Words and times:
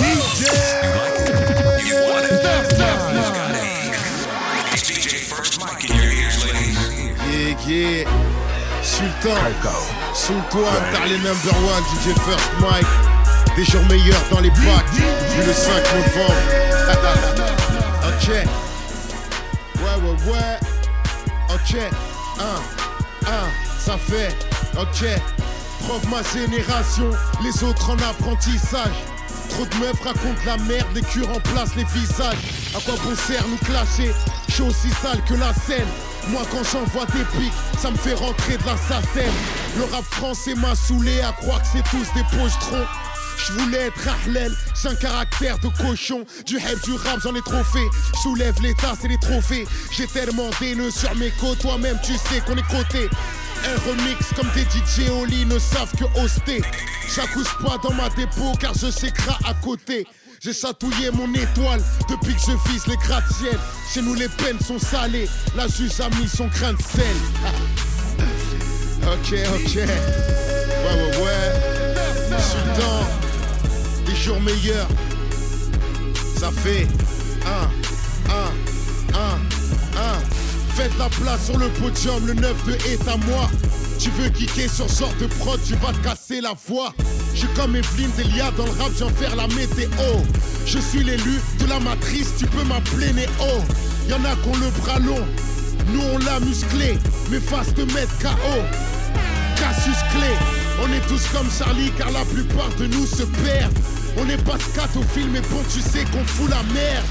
Yeah. 0.00 0.80
Sultan. 8.82 9.36
Sultan, 10.14 10.58
t'as 10.92 11.06
les 11.06 11.18
number 11.18 11.54
one, 11.64 11.82
DJ 11.84 12.14
First 12.20 12.50
Mike. 12.60 12.86
Des 13.56 13.64
jours 13.64 13.82
meilleurs 13.88 14.20
dans 14.30 14.40
les 14.40 14.50
packs. 14.50 14.92
Vu 14.94 15.46
le 15.46 15.52
5 15.52 15.72
novembre. 15.94 16.34
ok. 18.08 18.28
Ouais, 19.76 19.96
ouais, 20.02 20.32
ouais. 20.32 20.58
Ok. 21.54 21.76
Un, 22.38 23.30
un, 23.30 23.48
ça 23.78 23.96
fait. 23.98 24.34
Ok. 24.78 25.04
Preuve 25.86 26.08
ma 26.08 26.22
génération, 26.38 27.10
les 27.42 27.64
autres 27.64 27.90
en 27.90 27.98
apprentissage. 27.98 28.96
Trop 29.60 29.68
de 29.68 29.84
meufs 29.84 30.00
racontent 30.02 30.40
la 30.46 30.56
merde, 30.56 30.86
les 30.94 31.02
cures 31.02 31.28
remplacent 31.28 31.76
les 31.76 31.84
visages. 31.84 32.38
À 32.74 32.80
quoi 32.80 32.94
bon 33.04 33.14
sert 33.14 33.46
nous 33.46 33.58
clasher? 33.58 34.10
Je 34.48 34.54
suis 34.54 34.62
aussi 34.62 34.88
sale 35.02 35.22
que 35.28 35.34
la 35.34 35.52
scène. 35.52 35.86
Moi 36.28 36.40
quand 36.50 36.64
j'envoie 36.72 37.04
des 37.06 37.24
pics, 37.38 37.52
ça 37.78 37.90
me 37.90 37.96
fait 37.98 38.14
rentrer 38.14 38.56
de 38.56 38.64
la 38.64 38.74
SACEM. 38.78 39.30
Le 39.76 39.84
rap 39.84 40.04
français 40.04 40.54
m'a 40.54 40.74
saoulé 40.74 41.20
à 41.20 41.32
croire 41.32 41.60
que 41.60 41.68
c'est 41.74 41.82
tous 41.90 42.06
des 42.14 42.24
pochetrons. 42.38 42.86
Je 43.36 43.52
voulais 43.52 43.88
être 43.88 44.08
Ahlel, 44.24 44.56
j'ai 44.80 44.88
un 44.88 44.94
caractère 44.94 45.58
de 45.58 45.68
cochon. 45.68 46.24
Du 46.46 46.56
hype, 46.56 46.82
du 46.84 46.94
rap, 46.94 47.18
j'en 47.22 47.34
ai 47.34 47.42
trop 47.42 47.62
fait. 47.62 47.88
Soulève 48.22 48.54
les 48.62 48.72
tasses 48.74 49.04
et 49.04 49.08
les 49.08 49.18
trophées. 49.18 49.68
J'ai 49.90 50.06
tellement 50.06 50.48
nœuds 50.62 50.90
sur 50.90 51.14
mes 51.16 51.30
côtes, 51.32 51.58
toi-même 51.58 51.98
tu 52.02 52.14
sais 52.14 52.40
qu'on 52.46 52.56
est 52.56 52.66
coté. 52.66 53.10
Un 53.64 53.88
remix 53.88 54.32
comme 54.36 54.48
des 54.54 54.62
DJ 54.62 55.08
Oli 55.10 55.44
ne 55.46 55.58
savent 55.58 55.92
que 55.96 56.04
hoster. 56.20 56.62
J'accouche 57.14 57.56
pas 57.64 57.76
dans 57.82 57.92
ma 57.94 58.08
dépôt 58.10 58.52
car 58.58 58.72
je 58.74 59.10
gras 59.12 59.38
à 59.44 59.54
côté. 59.54 60.06
J'ai 60.42 60.54
chatouillé 60.54 61.10
mon 61.10 61.32
étoile 61.34 61.82
depuis 62.08 62.34
que 62.34 62.40
je 62.40 62.70
vise 62.70 62.86
les 62.86 62.96
gratte-ciel. 62.96 63.58
Chez 63.92 64.00
nous 64.00 64.14
les 64.14 64.28
peines 64.28 64.58
sont 64.60 64.78
salées, 64.78 65.28
la 65.54 65.68
juge 65.68 66.00
a 66.00 66.08
mis 66.16 66.28
son 66.28 66.46
grain 66.46 66.72
de 66.72 66.80
sel. 66.82 67.04
ok, 69.02 69.34
ok. 69.54 69.74
Ouais, 69.76 70.94
ouais, 70.94 71.16
ouais. 71.22 72.38
Sultan, 72.40 73.06
des 74.06 74.16
jours 74.16 74.40
meilleurs. 74.40 74.88
Ça 76.38 76.50
fait 76.50 76.88
un, 77.44 77.68
un, 78.32 78.34
un, 78.34 78.46
un. 78.46 78.69
Faites 80.80 80.98
la 80.98 81.10
place 81.10 81.44
sur 81.44 81.58
le 81.58 81.68
podium, 81.68 82.26
le 82.26 82.32
9 82.32 82.64
de 82.64 82.72
est 82.72 83.06
à 83.06 83.14
moi. 83.18 83.50
Tu 83.98 84.08
veux 84.12 84.30
kicker 84.30 84.66
sur 84.66 84.88
ce 84.88 85.00
genre 85.00 85.12
de 85.20 85.26
prod, 85.26 85.60
tu 85.62 85.74
vas 85.74 85.92
te 85.92 85.98
casser 85.98 86.40
la 86.40 86.54
voix. 86.68 86.94
Je 87.34 87.40
suis 87.40 87.48
comme 87.48 87.76
Evelyne 87.76 88.10
Delia 88.16 88.50
dans 88.52 88.64
le 88.64 88.70
rap, 88.70 88.90
j'en 88.98 89.10
faire 89.10 89.36
la 89.36 89.46
météo. 89.48 89.90
Je 90.64 90.78
suis 90.78 91.04
l'élu 91.04 91.38
de 91.58 91.66
la 91.66 91.80
matrice, 91.80 92.30
tu 92.38 92.46
peux 92.46 92.64
m'appeler 92.64 93.12
Néo. 93.12 93.28
Y'en 94.08 94.24
a 94.24 94.34
qui 94.36 94.48
ont 94.48 94.56
le 94.56 94.70
bras 94.80 94.98
long, 95.00 95.22
nous 95.92 96.00
on 96.14 96.16
l'a 96.16 96.40
musclé, 96.40 96.98
mais 97.30 97.40
face 97.40 97.74
te 97.74 97.82
mettre 97.82 98.18
KO. 98.18 98.62
Cassius 99.56 99.98
Clé, 100.14 100.32
on 100.82 100.90
est 100.94 101.06
tous 101.08 101.26
comme 101.28 101.50
Charlie 101.50 101.92
car 101.98 102.10
la 102.10 102.24
plupart 102.24 102.74
de 102.78 102.86
nous 102.86 103.04
se 103.04 103.24
perdent. 103.24 103.78
On 104.16 104.24
n'est 104.24 104.38
pas 104.38 104.58
scatophile, 104.58 105.28
mais 105.30 105.42
bon, 105.42 105.62
tu 105.70 105.82
sais 105.82 106.04
qu'on 106.04 106.24
fout 106.24 106.48
la 106.48 106.62
merde. 106.72 107.04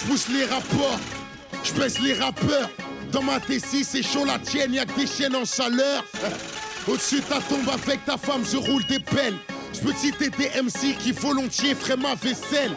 Je 0.00 0.06
pousse 0.06 0.28
les 0.30 0.46
rapports, 0.46 0.98
je 1.62 2.02
les 2.02 2.14
rappeurs. 2.14 2.70
Dans 3.12 3.22
ma 3.22 3.38
T6, 3.38 3.84
c'est 3.84 4.02
chaud 4.02 4.24
la 4.24 4.38
tienne, 4.38 4.72
y'a 4.72 4.86
que 4.86 4.98
des 4.98 5.06
chiennes 5.06 5.36
en 5.36 5.44
chaleur. 5.44 6.02
Au-dessus 6.88 7.16
de 7.16 7.26
ta 7.26 7.40
tombe 7.40 7.68
avec 7.68 8.02
ta 8.06 8.16
femme, 8.16 8.42
je 8.50 8.56
roule 8.56 8.84
des 8.86 9.00
pelles. 9.00 9.36
Je 9.74 9.80
peux 9.80 9.92
citer 9.92 10.30
des 10.30 10.48
MC 10.62 10.96
qui 10.98 11.12
volontiers 11.12 11.74
feraient 11.74 11.98
ma 11.98 12.14
vaisselle. 12.14 12.74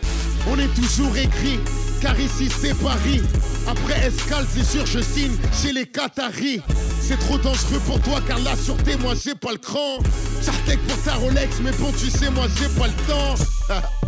On 0.50 0.60
est 0.60 0.74
toujours 0.76 1.16
écrit, 1.16 1.58
car 2.02 2.20
ici 2.20 2.50
c'est 2.62 2.78
Paris. 2.78 3.22
Après 3.66 4.08
escale, 4.08 4.46
c'est 4.54 4.66
sûr, 4.66 4.86
je 4.86 5.00
signe 5.00 5.38
chez 5.54 5.72
les 5.72 5.86
Qataris. 5.86 6.62
C'est 7.00 7.20
trop 7.20 7.38
dangereux 7.38 7.80
pour 7.86 8.02
toi, 8.02 8.20
car 8.28 8.40
la 8.40 8.58
sûreté, 8.58 8.98
moi 8.98 9.14
j'ai 9.16 9.36
pas 9.36 9.54
le 9.54 9.58
cran. 9.58 10.00
Sartek 10.42 10.80
pour 10.86 11.02
ta 11.04 11.14
Rolex, 11.14 11.60
mais 11.64 11.72
bon, 11.80 11.94
tu 11.94 12.10
sais, 12.10 12.30
moi 12.30 12.48
j'ai 12.60 12.68
pas 12.78 12.88
le 12.88 12.94
temps. 13.08 13.36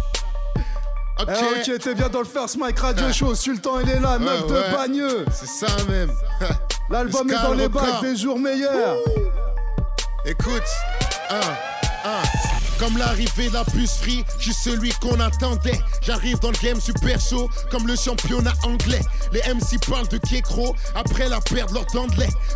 ok, 1.20 1.30
Eh, 1.30 1.72
ok, 1.72 1.80
t'es 1.80 1.96
bien 1.96 2.10
dans 2.10 2.20
le 2.20 2.26
First 2.26 2.58
Mike 2.58 2.80
Radio 2.80 3.12
Show. 3.12 3.36
Sultan, 3.36 3.80
il 3.82 3.90
est 3.90 4.00
là, 4.00 4.18
meuf 4.20 4.44
Ouais, 4.44 4.48
de. 4.70 4.76
Bagneux. 4.76 5.26
c'est 5.32 5.48
ça 5.48 5.68
même. 5.90 6.12
L'album 6.90 7.30
est 7.32 7.42
dans 7.42 7.54
les 7.54 7.68
bacs 7.68 8.02
des 8.02 8.16
jours 8.16 8.40
meilleurs. 8.40 8.98
Écoute, 10.26 10.64
un, 11.30 11.36
un. 11.36 11.42
Comme 12.80 12.98
l'arrivée 12.98 13.50
de 13.50 13.54
la 13.54 13.66
puce 13.66 13.98
free, 13.98 14.24
je 14.40 14.52
suis 14.52 14.54
celui 14.54 14.92
qu'on 15.02 15.20
attendait. 15.20 15.80
J'arrive 16.02 16.40
dans 16.40 16.52
le 16.52 16.58
game 16.62 16.80
super 16.80 17.20
chaud, 17.20 17.50
comme 17.72 17.88
le 17.88 17.96
championnat 17.96 18.54
anglais. 18.64 19.02
Les 19.32 19.42
MC 19.54 19.80
parlent 19.90 20.08
de 20.08 20.18
Kekro, 20.18 20.76
après 20.96 21.28
la 21.28 21.42
perdre 21.42 21.74
leur. 21.74 21.88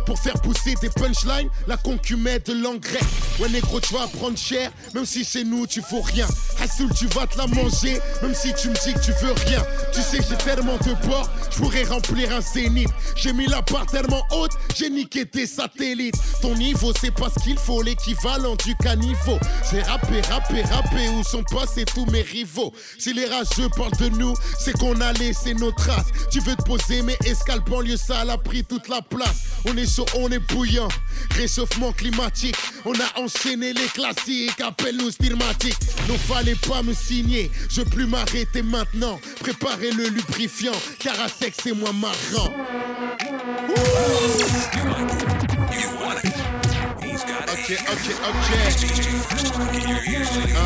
Pour 0.06 0.18
faire 0.18 0.34
pousser 0.40 0.74
des 0.80 0.90
punchlines, 0.90 1.48
la 1.66 1.76
concu 1.76 2.16
met 2.16 2.38
de 2.40 2.52
l'engrais. 2.52 3.00
Ouais, 3.38 3.48
négro, 3.48 3.80
tu 3.80 3.94
vas 3.94 4.06
prendre 4.06 4.38
cher, 4.38 4.70
même 4.94 5.06
si 5.06 5.24
chez 5.24 5.44
nous 5.44 5.66
tu 5.66 5.82
faut 5.82 6.02
rien. 6.02 6.26
Hassoul, 6.62 6.90
tu 6.94 7.06
vas 7.08 7.26
te 7.26 7.38
la 7.38 7.46
manger, 7.46 7.98
même 8.22 8.34
si 8.34 8.52
tu 8.54 8.68
me 8.68 8.74
dis 8.74 8.94
que 8.94 9.00
tu 9.00 9.12
veux 9.24 9.32
rien. 9.46 9.62
Tu 9.92 10.00
sais, 10.00 10.18
j'ai 10.28 10.36
tellement 10.36 10.76
de 10.76 10.94
ports, 11.06 11.28
je 11.50 11.56
pourrais 11.58 11.84
remplir 11.84 12.32
un 12.32 12.40
zénith. 12.40 12.90
J'ai 13.16 13.32
mis 13.32 13.46
la 13.46 13.62
barre 13.62 13.86
tellement 13.86 14.22
haute, 14.32 14.52
j'ai 14.76 14.90
niqué 14.90 15.26
tes 15.26 15.46
satellites. 15.46 16.16
Ton 16.40 16.54
niveau, 16.54 16.92
c'est 17.00 17.10
pas 17.10 17.28
ce 17.30 17.42
qu'il 17.42 17.58
faut, 17.58 17.82
l'équivalent 17.82 18.56
du 18.64 18.76
caniveau. 18.76 19.38
J'ai 19.70 19.82
rappé, 20.20 20.62
rappé, 20.62 21.08
où 21.08 21.24
sont 21.24 21.42
passés 21.44 21.84
tous 21.84 22.06
mes 22.06 22.22
rivaux? 22.22 22.72
Si 22.98 23.12
les 23.12 23.26
rageux 23.26 23.68
parlent 23.76 23.96
de 23.98 24.08
nous, 24.10 24.34
c'est 24.58 24.76
qu'on 24.78 25.00
a 25.00 25.12
laissé 25.14 25.54
nos 25.54 25.72
traces. 25.72 26.06
Tu 26.30 26.40
veux 26.40 26.54
te 26.54 26.62
poser, 26.62 27.02
mais 27.02 27.16
escale 27.24 27.60
banlieue, 27.60 27.96
ça 27.96 28.20
a 28.20 28.38
pris 28.38 28.64
toute 28.64 28.88
la 28.88 29.02
place. 29.02 29.42
On 29.66 29.76
est 29.76 29.86
chaud, 29.86 30.06
on 30.16 30.30
est 30.30 30.38
bouillant. 30.38 30.88
Réchauffement 31.36 31.92
climatique, 31.92 32.56
on 32.84 32.92
a 32.92 33.20
enchaîné 33.20 33.72
les 33.72 33.86
classiques, 33.86 34.60
appelle-nous 34.60 35.10
stigmatique. 35.10 35.78
Non, 36.08 36.18
fallait 36.18 36.56
pas 36.56 36.82
me 36.82 36.92
signer, 36.92 37.50
je 37.70 37.82
plus 37.82 38.06
m'arrêter 38.06 38.62
maintenant. 38.62 39.20
Préparez 39.40 39.92
le 39.92 40.08
lubrifiant, 40.08 40.72
car 40.98 41.18
à 41.20 41.28
sec 41.28 41.54
c'est 41.62 41.72
moins 41.72 41.92
marrant. 41.92 42.50
Ok, 47.72 47.80
ok, 47.88 48.06
ok. 48.28 48.48
Your 49.88 50.00
ears, 50.06 50.30
ladies. 50.36 50.56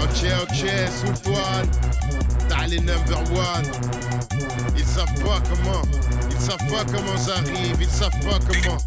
Ok, 0.00 0.20
ok, 0.42 0.60
poil. 1.22 1.66
T'as 2.48 2.66
les 2.68 2.80
number 2.80 3.20
one. 3.32 3.66
Ils 4.78 4.86
savent 4.86 5.14
pas 5.22 5.40
comment. 5.50 5.82
Ils 6.30 6.40
savent 6.40 6.70
pas 6.70 6.84
comment 6.86 7.18
j'arrive. 7.26 7.76
Ils 7.80 7.88
savent 7.90 8.20
pas 8.20 8.38
comment. 8.48 8.78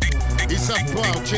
Ils 0.50 0.60
savent 0.60 0.92
pas, 0.94 1.10
ok. 1.16 1.34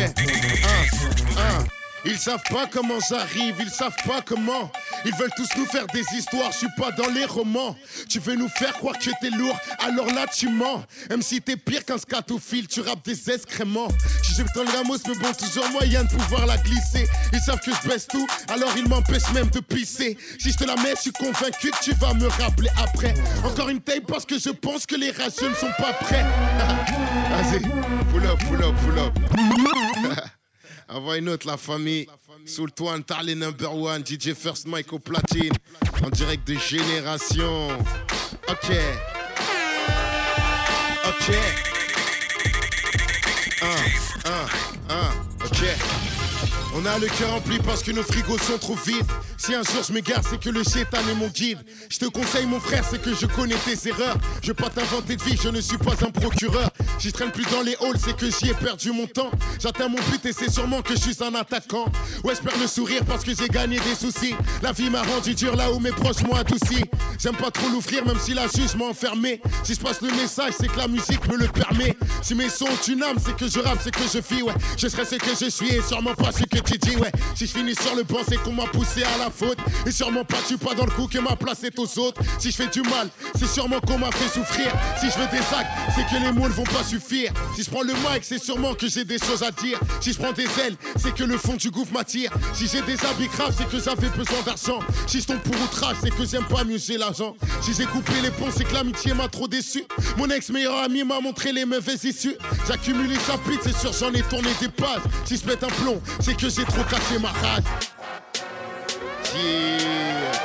Un, 0.64 1.42
un. 1.42 1.85
Ils 2.06 2.18
savent 2.18 2.44
pas 2.50 2.68
comment 2.72 3.00
j'arrive, 3.10 3.56
ils 3.60 3.70
savent 3.70 3.96
pas 4.06 4.22
comment. 4.22 4.72
Ils 5.06 5.14
veulent 5.16 5.32
tous 5.36 5.50
nous 5.58 5.66
faire 5.66 5.88
des 5.88 6.04
histoires, 6.16 6.52
je 6.52 6.60
suis 6.60 6.76
pas 6.78 6.92
dans 6.92 7.10
les 7.10 7.26
romans. 7.26 7.76
Tu 8.10 8.20
veux 8.20 8.36
nous 8.36 8.50
faire 8.50 8.74
croire 8.74 8.98
que 8.98 9.10
t'es 9.22 9.30
lourd, 9.32 9.58
alors 9.80 10.08
là 10.08 10.28
tu 10.28 10.50
mens. 10.50 10.84
Même 11.10 11.22
si 11.22 11.42
t'es 11.42 11.58
pire 11.58 11.84
qu'un 11.84 11.98
scatophile, 11.98 12.68
tu 12.68 12.82
rappes 12.82 13.04
des 13.06 13.32
excréments. 13.32 13.88
Je 14.24 14.44
dans 14.54 14.64
le 14.64 14.78
ramos, 14.78 14.98
mais 15.08 15.16
bon, 15.16 15.34
toujours 15.34 15.70
moyen 15.72 16.04
de 16.04 16.10
pouvoir 16.10 16.46
la 16.46 16.58
glisser. 16.58 17.08
Ils 17.34 17.40
savent 17.40 17.60
que 17.60 17.72
je 17.72 17.88
baisse 17.88 18.08
tout, 18.08 18.28
alors 18.50 18.72
ils 18.78 18.88
m'empêchent 18.88 19.32
même 19.34 19.50
de 19.50 19.60
pisser. 19.60 20.18
Si 20.40 20.52
je 20.52 20.58
te 20.58 20.64
la 20.64 20.76
mets, 20.76 20.96
je 20.96 21.02
suis 21.02 21.12
convaincu 21.12 21.72
que 21.72 21.84
tu 21.84 21.94
vas 21.94 22.14
me 22.14 22.28
rappeler 22.28 22.70
après. 22.78 23.14
Encore 23.44 23.70
une 23.70 23.82
taille 23.82 24.02
parce 24.02 24.26
que 24.26 24.38
je 24.38 24.50
pense 24.50 24.86
que 24.86 24.96
les 24.96 25.12
rageux 25.12 25.50
ne 25.50 25.56
sont 25.56 25.74
pas 25.78 25.94
prêts. 25.94 26.24
Vas-y, 27.30 27.60
pull 28.12 28.26
up, 28.26 28.40
pull 28.48 28.60
pull 28.60 29.00
up. 29.00 29.14
Envoie 30.88 31.18
une 31.18 31.30
autre, 31.30 31.48
la 31.48 31.58
famille. 31.58 32.08
Sous 32.46 32.66
le 32.66 32.72
toit, 32.72 32.98
number 33.36 33.74
one. 33.74 34.04
DJ 34.06 34.34
First 34.34 34.68
Mike 34.68 34.94
au 34.94 35.00
platine. 35.00 35.54
En 36.04 36.10
direct 36.10 36.48
de 36.48 36.56
Génération. 36.56 37.70
Ok. 38.48 38.72
Ok. 41.08 41.36
Un, 43.62 44.30
un, 44.30 44.96
un. 44.96 45.46
Ok. 45.46 46.15
On 46.78 46.86
a 46.86 47.00
le 47.00 47.08
cœur 47.08 47.32
rempli 47.32 47.58
parce 47.60 47.82
que 47.82 47.92
nos 47.92 48.04
frigos 48.04 48.38
sont 48.38 48.58
trop 48.58 48.76
vides. 48.76 49.06
Si 49.38 49.56
un 49.56 49.64
jour 49.64 49.82
je 49.88 49.94
m'égare, 49.94 50.22
c'est 50.30 50.38
que 50.38 50.50
le 50.50 50.62
chétan 50.62 50.98
est 51.10 51.16
mon 51.16 51.30
guide. 51.30 51.60
Je 51.90 52.00
te 52.00 52.06
conseille, 52.06 52.46
mon 52.46 52.60
frère, 52.60 52.84
c'est 52.90 53.02
que 53.02 53.16
je 53.16 53.26
connais 53.28 53.56
tes 53.56 53.88
erreurs. 53.88 54.18
Je 54.42 54.50
veux 54.50 54.56
pas 54.56 54.70
t'inventer 54.70 55.16
de 55.16 55.24
vie, 55.24 55.40
je 55.42 55.48
ne 55.48 55.62
suis 55.62 55.78
pas 55.78 55.94
un 56.06 56.12
procureur. 56.12 56.70
Je 57.00 57.10
traîne 57.12 57.32
plus 57.32 57.46
dans 57.46 57.62
les 57.62 57.78
halls, 57.82 57.98
c'est 57.98 58.18
que 58.18 58.26
j'y 58.26 58.50
ai 58.50 58.54
perdu 58.54 58.92
mon 58.92 59.08
temps. 59.08 59.32
J'atteins 59.62 59.88
mon 59.88 60.00
but 60.12 60.26
et 60.26 60.34
c'est 60.34 60.52
sûrement 60.52 60.82
que 60.82 60.96
je 60.96 61.00
suis 61.00 61.24
un 61.24 61.34
attaquant. 61.36 61.86
Ouais, 62.26 62.36
je 62.36 62.42
perds 62.42 62.60
le 62.60 62.68
sourire 62.68 63.06
parce 63.06 63.24
que 63.24 63.34
j'ai 63.34 63.48
gagné 63.48 63.80
des 63.80 63.96
soucis. 63.96 64.36
La 64.62 64.74
vie 64.74 64.90
m'a 64.90 65.04
rendu 65.04 65.34
dur 65.34 65.56
là 65.56 65.72
où 65.72 65.80
mes 65.80 65.92
proches 65.92 66.24
m'ont 66.24 66.36
adouci. 66.36 66.84
J'aime 67.18 67.38
pas 67.38 67.52
trop 67.52 67.70
l'ouvrir, 67.70 68.06
même 68.06 68.20
si 68.20 68.34
la 68.34 68.48
juge 68.48 68.76
m'a 68.76 68.86
enfermé. 68.86 69.42
Si 69.64 69.76
je 69.76 69.80
passe 69.80 70.02
le 70.02 70.12
message, 70.12 70.56
c'est 70.60 70.68
que 70.68 70.78
la 70.78 70.90
musique 70.90 71.26
me 71.30 71.38
le 71.38 71.48
permet. 71.48 71.96
Si 72.26 72.34
mes 72.34 72.50
sons 72.50 72.66
une 72.88 73.04
âme, 73.04 73.18
c'est 73.24 73.36
que 73.36 73.48
je 73.48 73.60
rappe, 73.60 73.78
c'est 73.84 73.92
que 73.92 74.02
je 74.12 74.18
vis, 74.18 74.42
ouais. 74.42 74.54
Je 74.80 74.88
serai 74.88 75.06
ce 75.06 75.14
que 75.14 75.30
je 75.40 75.48
suis 75.48 75.70
et 75.70 75.82
sûrement 75.84 76.16
pas 76.16 76.32
ce 76.32 76.40
que 76.40 76.58
tu 76.58 76.78
dis, 76.80 76.96
ouais. 76.96 77.12
Si 77.36 77.46
je 77.46 77.52
finis 77.52 77.76
sur 77.76 77.96
le 77.96 78.02
banc, 78.02 78.22
c'est 78.28 78.38
qu'on 78.38 78.52
m'a 78.52 78.66
poussé 78.66 79.04
à 79.04 79.18
la 79.20 79.30
faute. 79.30 79.60
Et 79.86 79.92
sûrement 79.92 80.26
pas, 80.26 80.38
tu 80.48 80.58
pas 80.58 80.74
dans 80.74 80.86
le 80.86 80.92
coup 80.92 81.06
que 81.06 81.20
ma 81.20 81.36
place 81.36 81.64
est 81.64 81.78
aux 81.78 82.00
autres. 82.00 82.20
Si 82.40 82.50
je 82.50 82.56
fais 82.56 82.68
du 82.68 82.82
mal, 82.82 83.10
c'est 83.38 83.46
sûrement 83.46 83.80
qu'on 83.80 84.00
m'a 84.00 84.10
fait 84.10 84.28
souffrir. 84.28 84.74
Si 85.00 85.12
je 85.12 85.20
veux 85.20 85.28
des 85.28 85.38
actes, 85.38 85.70
c'est 85.96 86.08
que 86.08 86.20
les 86.20 86.32
mots 86.32 86.48
ne 86.48 86.54
vont 86.54 86.64
pas 86.64 86.84
suffire. 86.84 87.32
Si 87.56 87.62
je 87.62 87.70
prends 87.70 87.84
le 87.84 87.94
mic, 87.94 88.24
c'est 88.24 88.44
sûrement 88.44 88.74
que 88.74 88.88
j'ai 88.88 89.06
des 89.06 89.20
choses 89.20 89.44
à 89.44 89.52
dire. 89.52 89.80
Si 90.02 90.12
je 90.12 90.18
prends 90.18 90.34
des 90.34 90.48
ailes, 90.66 90.78
c'est 90.96 91.14
que 91.14 91.24
le 91.24 91.38
fond 91.38 91.54
du 91.54 91.70
gouffre 91.70 91.94
m'attire. 91.94 92.32
Si 92.56 92.68
j'ai 92.68 92.82
des 92.82 92.98
habits 93.06 93.28
graves, 93.28 93.54
c'est 93.56 93.70
que 93.70 93.78
j'avais 93.80 94.10
besoin 94.10 94.42
d'argent. 94.44 94.80
Si 95.06 95.22
je 95.22 95.28
tombe 95.28 95.42
pour 95.42 95.62
outrage, 95.62 95.98
c'est 96.02 96.10
que 96.10 96.26
j'aime 96.26 96.46
pas 96.46 96.64
mieux 96.64 96.80
j'ai 96.80 96.98
l'argent. 96.98 97.36
Si 97.62 97.72
j'ai 97.76 97.86
coupé 97.86 98.14
les 98.24 98.32
ponts, 98.32 98.50
c'est 98.52 98.64
que 98.64 98.74
l'amitié 98.74 99.14
m'a 99.14 99.28
trop 99.28 99.48
déçu. 99.48 99.86
Mon 100.18 100.28
ex 100.32 100.50
meilleur 100.50 100.80
ami 100.80 101.04
m'a 101.04 101.20
montré 101.20 101.52
les 101.52 101.66
mauvaises 101.66 102.04
J'accumule 102.68 103.10
les 103.10 103.20
chapitres, 103.20 103.64
c'est 103.64 103.76
sûr, 103.76 103.92
j'en 103.94 104.14
ai 104.14 104.22
tourné 104.24 104.50
des 104.60 104.70
pages. 104.70 105.02
Si 105.26 105.38
je 105.38 105.44
pète 105.44 105.64
un 105.64 105.68
plomb, 105.68 106.02
c'est 106.20 106.36
que 106.36 106.50
j'ai 106.50 106.64
trop 106.64 106.84
caché 106.84 107.20
ma 107.20 107.30
rage. 107.30 107.64
Yeah. 109.36 110.36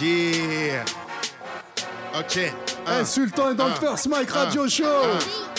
Yeah. 0.00 0.84
Ok. 2.18 2.36
Eh, 2.36 3.04
Sultan 3.04 3.50
est 3.52 3.54
dans 3.54 3.68
le 3.68 3.74
First 3.74 4.08
Mike 4.08 4.30
un, 4.30 4.34
Radio 4.34 4.68
Show. 4.68 4.84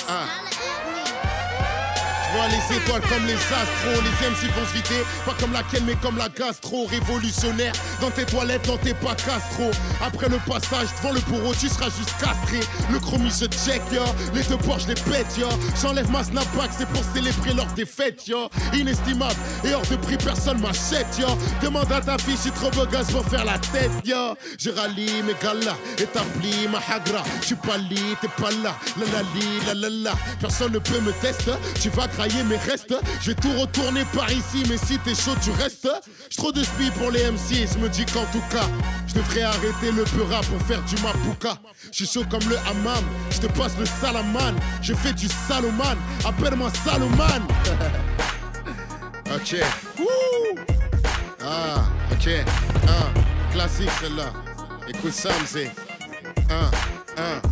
un. 0.10 0.51
Vois 2.34 2.48
les 2.48 2.78
étoiles 2.78 3.02
comme 3.10 3.26
les 3.26 3.34
astros, 3.34 4.02
les 4.04 4.30
MC 4.30 4.52
vont 4.54 4.66
se 4.66 4.74
vider, 4.74 5.04
pas 5.26 5.34
comme 5.40 5.54
laquelle 5.54 5.84
mais 5.84 5.96
comme 5.96 6.18
la 6.18 6.30
gastro, 6.30 6.86
révolutionnaire. 6.86 7.74
Dans 8.00 8.12
tes 8.12 8.26
toilettes, 8.26 8.66
dans 8.68 8.78
tes 8.78 8.94
pas 8.94 9.16
castro. 9.16 9.72
Après 10.06 10.30
le 10.30 10.38
passage 10.40 10.90
devant 10.98 11.14
le 11.14 11.20
bourreau, 11.22 11.54
tu 11.60 11.68
seras 11.68 11.90
juste 11.90 12.14
castré. 12.20 12.60
Le 12.92 13.00
chromie 13.00 13.32
se 13.32 13.46
check, 13.46 13.82
yo. 13.92 14.04
Les 14.34 14.44
deux 14.44 14.58
porches, 14.58 14.88
les 14.88 14.96
pète, 14.96 15.38
yo. 15.38 15.48
J'enlève 15.82 16.10
ma 16.12 16.24
snapback, 16.24 16.72
c'est 16.78 16.88
pour 16.88 17.04
célébrer 17.14 17.52
des 17.76 17.86
fêtes, 17.86 18.28
yo. 18.28 18.50
Inestimable 18.74 19.36
et 19.64 19.74
hors 19.74 19.86
de 19.86 19.96
prix, 19.98 20.18
personne 20.18 20.60
m'achète, 20.62 21.18
yo. 21.20 21.28
Demande 21.62 21.92
à 21.92 22.02
ta 22.02 22.18
fille 22.18 22.38
si 22.38 22.52
trop 22.52 22.72
beau 22.72 22.86
gosse 22.86 23.12
pour 23.12 23.26
faire 23.26 23.46
la 23.46 23.58
tête, 23.60 23.92
yo. 24.06 24.36
Je 24.58 24.70
rallie 24.70 25.24
mes 25.24 25.36
galas, 25.42 25.78
établis 25.98 26.68
ma 26.72 26.80
hagra. 26.80 27.24
J'suis 27.42 27.56
pas 27.56 27.78
t'es 28.22 28.28
pas 28.42 28.52
là. 28.64 28.76
La 28.98 29.06
la 29.06 29.74
la 29.74 29.74
la 29.74 29.90
la. 29.90 30.14
Personne 30.40 30.74
ne 30.74 30.80
peut 30.80 31.00
me 31.00 31.12
tester. 31.14 31.52
Tu 31.82 31.90
vas 31.90 32.08
grailler 32.22 32.44
mes 32.44 32.58
restes. 32.58 32.94
Je 33.22 33.32
vais 33.32 33.36
tout 33.36 33.52
retourner 33.60 34.04
par 34.14 34.32
ici, 34.32 34.64
mais 34.70 34.78
si 34.78 35.00
t'es 35.00 35.16
chaud, 35.16 35.36
tu 35.44 35.50
restes. 35.52 35.90
J'suis 36.30 36.38
trop 36.38 36.52
de 36.52 36.64
spi 36.64 36.92
pour 36.92 37.10
les 37.10 37.24
MC. 37.32 37.68
Je 37.74 37.80
me 37.80 37.90
dis 37.90 38.06
qu'en 38.06 38.26
tout 38.32 38.44
cas, 38.52 38.68
je 39.08 39.16
devrais 39.16 39.42
arrêter 39.42 39.92
le 39.92 40.04
peu 40.04 40.24
rap 40.24 40.46
pour 40.46 40.62
faire 40.68 40.82
du 40.84 40.96
mapouka. 41.02 41.58
Je 41.92 42.04
suis 42.04 42.08
chaud 42.08 42.26
comme 42.30 42.48
le 42.48 42.58
hammam. 42.70 43.04
Je 43.32 43.40
te 43.40 43.48
passe 43.48 43.76
le 43.80 43.86
salaman. 43.86 44.56
Je 44.82 44.94
fais 44.94 45.14
du 45.14 45.28
saloman. 45.48 45.98
Appelle-moi 46.24 46.70
Saloman. 46.86 47.42
ok. 49.36 49.56
Ah, 51.44 51.86
ok. 52.12 52.30
Ah, 52.88 53.52
classique 53.52 53.90
celle-là. 54.00 54.32
Écoute 54.88 55.14
ça, 55.14 55.32
c'est. 55.48 55.72
Un, 56.50 56.70
un. 57.18 57.51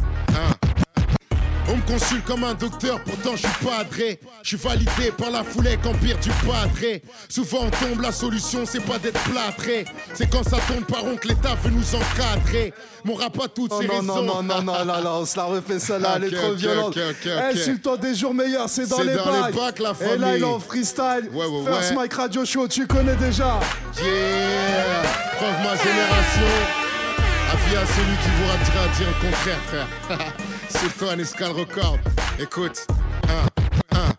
On 1.72 1.78
me 1.78 1.82
consulte 1.84 2.26
comme 2.26 2.44
un 2.44 2.56
docteur, 2.56 3.00
pourtant 3.04 3.32
je 3.36 3.46
suis 3.48 3.66
pas 3.66 3.80
adré. 3.82 4.20
Je 4.42 4.48
suis 4.50 4.58
validé 4.58 5.12
par 5.16 5.30
la 5.30 5.44
foulée 5.44 5.78
qu'empire 5.84 6.18
du 6.18 6.30
padré. 6.48 7.04
Souvent 7.30 7.66
on 7.66 7.70
tombe, 7.70 8.02
la 8.02 8.12
solution 8.12 8.62
c'est 8.66 8.80
pas 8.84 8.98
d'être 8.98 9.20
plâtré. 9.30 9.86
C'est 10.16 10.28
quand 10.30 10.44
ça 10.44 10.58
tombe 10.68 10.84
par 10.86 11.02
rond 11.02 11.16
que 11.16 11.28
l'État 11.28 11.56
veut 11.64 11.70
nous 11.70 11.86
encadrer. 11.96 12.74
Mon 13.06 13.14
rap 13.14 13.40
a 13.40 13.48
toutes 13.48 13.72
Oh 13.74 13.82
ses 13.82 13.88
non, 13.88 13.94
raisons. 14.00 14.24
non, 14.24 14.24
non, 14.24 14.44
non, 14.44 14.62
non, 14.64 14.84
là, 14.86 15.00
là, 15.02 15.14
on 15.14 15.26
se 15.26 15.38
la 15.38 15.44
refait 15.44 15.80
celle-là, 15.80 16.14
elle 16.18 16.24
est 16.26 16.32
trop 16.36 16.50
ok, 16.52 16.58
violente. 16.58 16.98
ok, 16.98 17.04
ok, 17.26 17.32
Eh, 17.54 17.98
des 18.02 18.16
jours 18.16 18.34
meilleurs, 18.34 18.68
c'est 18.68 18.88
dans 18.90 19.02
les 19.02 19.14
dans 19.16 19.32
les 19.32 19.40
bacs. 19.54 19.56
bacs, 19.56 19.80
la 19.80 19.90
Et 19.92 20.18
là, 20.18 20.26
famille. 20.26 20.38
il 20.38 20.42
est 20.42 20.46
en 20.46 20.60
freestyle. 20.60 21.30
Ouais, 21.32 21.46
ouais, 21.46 21.66
First 21.72 21.90
ouais. 21.92 21.96
Mike 21.96 22.14
Radio 22.14 22.46
Show, 22.46 22.68
tu 22.68 22.88
connais 22.88 23.16
déjà. 23.16 23.60
Yeah 23.98 25.04
Preuve 25.38 25.58
ma 25.64 25.76
génération 25.78 26.50
Avis 27.52 27.76
à 27.78 27.86
celui 27.86 28.18
qui 28.24 28.30
voudra 28.38 28.58
dire, 28.58 28.98
dire 28.98 29.08
le 29.08 29.30
contraire, 29.30 29.60
frère. 29.68 30.18
C'est 30.70 30.98
toi, 30.98 31.14
un 31.14 31.20
escale 31.20 31.52
record. 31.52 31.98
Écoute, 32.40 32.86
un, 33.28 33.98
un. 33.98 34.10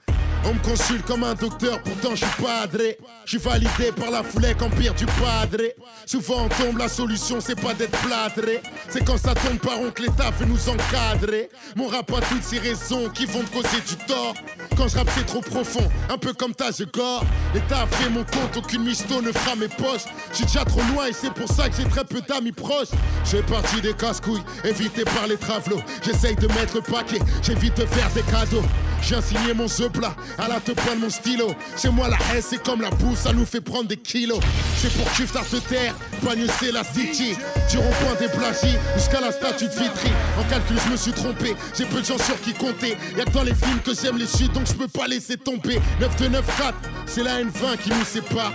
On 0.44 0.54
me 0.54 0.58
consulte 0.60 1.04
comme 1.06 1.22
un 1.22 1.34
docteur, 1.34 1.82
pourtant 1.82 2.10
je 2.10 2.24
suis 2.24 2.42
padré. 2.42 2.98
Je 3.24 3.38
suis 3.38 3.48
validé 3.48 3.92
par 3.94 4.10
la 4.10 4.22
foulée 4.22 4.54
qu'empire 4.58 4.94
du 4.94 5.06
padré. 5.06 5.74
Souvent 6.06 6.46
on 6.46 6.48
tombe, 6.48 6.78
la 6.78 6.88
solution 6.88 7.40
c'est 7.40 7.60
pas 7.60 7.74
d'être 7.74 7.96
plâtré. 8.00 8.60
C'est 8.88 9.04
quand 9.04 9.18
ça 9.18 9.34
tombe 9.34 9.58
par 9.58 9.78
que 9.94 10.02
l'État 10.02 10.30
veut 10.38 10.46
nous 10.46 10.68
encadrer. 10.68 11.50
Mon 11.76 11.86
rap 11.88 12.10
a 12.12 12.20
toutes 12.22 12.42
ces 12.42 12.58
raisons 12.58 13.08
qui 13.10 13.26
vont 13.26 13.42
te 13.42 13.52
causer 13.52 13.80
du 13.86 13.96
tort. 14.06 14.34
Quand 14.80 14.88
je 14.88 14.96
rappe 14.96 15.10
c'est 15.14 15.26
trop 15.26 15.42
profond, 15.42 15.86
un 16.08 16.16
peu 16.16 16.32
comme 16.32 16.54
ta 16.54 16.70
je 16.70 16.84
gore. 16.84 17.22
L'État 17.52 17.82
a 17.82 17.86
fait 17.86 18.08
mon 18.08 18.24
compte, 18.24 18.56
aucune 18.56 18.82
misto 18.82 19.20
ne 19.20 19.30
fera 19.30 19.54
mes 19.54 19.68
poches. 19.68 20.06
Je 20.30 20.36
suis 20.36 20.46
déjà 20.46 20.64
trop 20.64 20.80
loin 20.94 21.06
et 21.06 21.12
c'est 21.12 21.34
pour 21.34 21.48
ça 21.48 21.68
que 21.68 21.76
j'ai 21.76 21.84
très 21.84 22.02
peu 22.02 22.22
d'amis 22.22 22.52
proches. 22.52 22.88
J'ai 23.30 23.42
parti 23.42 23.82
des 23.82 23.92
casse-couilles, 23.92 24.42
évité 24.64 25.04
par 25.04 25.26
les 25.26 25.36
travelots. 25.36 25.82
J'essaye 26.02 26.34
de 26.34 26.46
mettre 26.46 26.82
paquet, 26.82 27.18
j'évite 27.42 27.76
de 27.76 27.84
faire 27.84 28.08
des 28.14 28.22
cadeaux. 28.22 28.64
J'ai 29.02 29.20
signé 29.22 29.54
mon 29.54 29.68
ce 29.68 29.84
plat, 29.84 30.14
à 30.38 30.48
la 30.48 30.60
te 30.60 30.72
prendre 30.72 31.00
mon 31.00 31.10
stylo. 31.10 31.54
Chez 31.76 31.88
moi, 31.90 32.08
la 32.08 32.16
haine, 32.32 32.42
c'est 32.42 32.62
comme 32.62 32.80
la 32.80 32.90
boue, 32.90 33.16
ça 33.16 33.32
nous 33.32 33.44
fait 33.44 33.60
prendre 33.60 33.88
des 33.88 33.96
kilos. 33.96 34.40
C'est 34.76 34.92
pour 34.92 35.06
à 35.06 35.44
te 35.44 35.56
terre, 35.56 35.94
Bagne, 36.22 36.46
c'est 36.58 36.72
la 36.72 36.84
city. 36.84 37.34
Du 37.70 37.78
rond-point 37.78 38.14
des 38.18 38.28
plagies 38.28 38.76
jusqu'à 38.96 39.20
la 39.20 39.32
statue 39.32 39.66
de 39.66 39.70
Vitry. 39.70 40.10
En 40.38 40.44
calcul, 40.44 40.76
je 40.84 40.90
me 40.92 40.96
suis 40.96 41.12
trompé, 41.12 41.54
j'ai 41.76 41.84
peu 41.84 42.00
de 42.00 42.06
gens 42.06 42.18
sur 42.18 42.40
qui 42.40 42.52
compter. 42.52 42.96
Y'a 43.16 43.24
que 43.24 43.30
dans 43.30 43.42
les 43.42 43.54
films 43.54 43.80
que 43.84 43.92
j'aime 43.94 44.18
les 44.18 44.26
chutes, 44.26 44.52
donc 44.52 44.66
je 44.66 44.74
peux 44.74 44.88
pas 44.88 45.06
laisser 45.06 45.36
tomber. 45.36 45.80
9 46.00 46.16
2 46.16 46.28
9 46.28 46.46
4, 46.58 46.74
c'est 47.06 47.22
la 47.22 47.42
N20 47.42 47.78
qui 47.82 47.90
nous 47.90 48.04
sépare. 48.04 48.52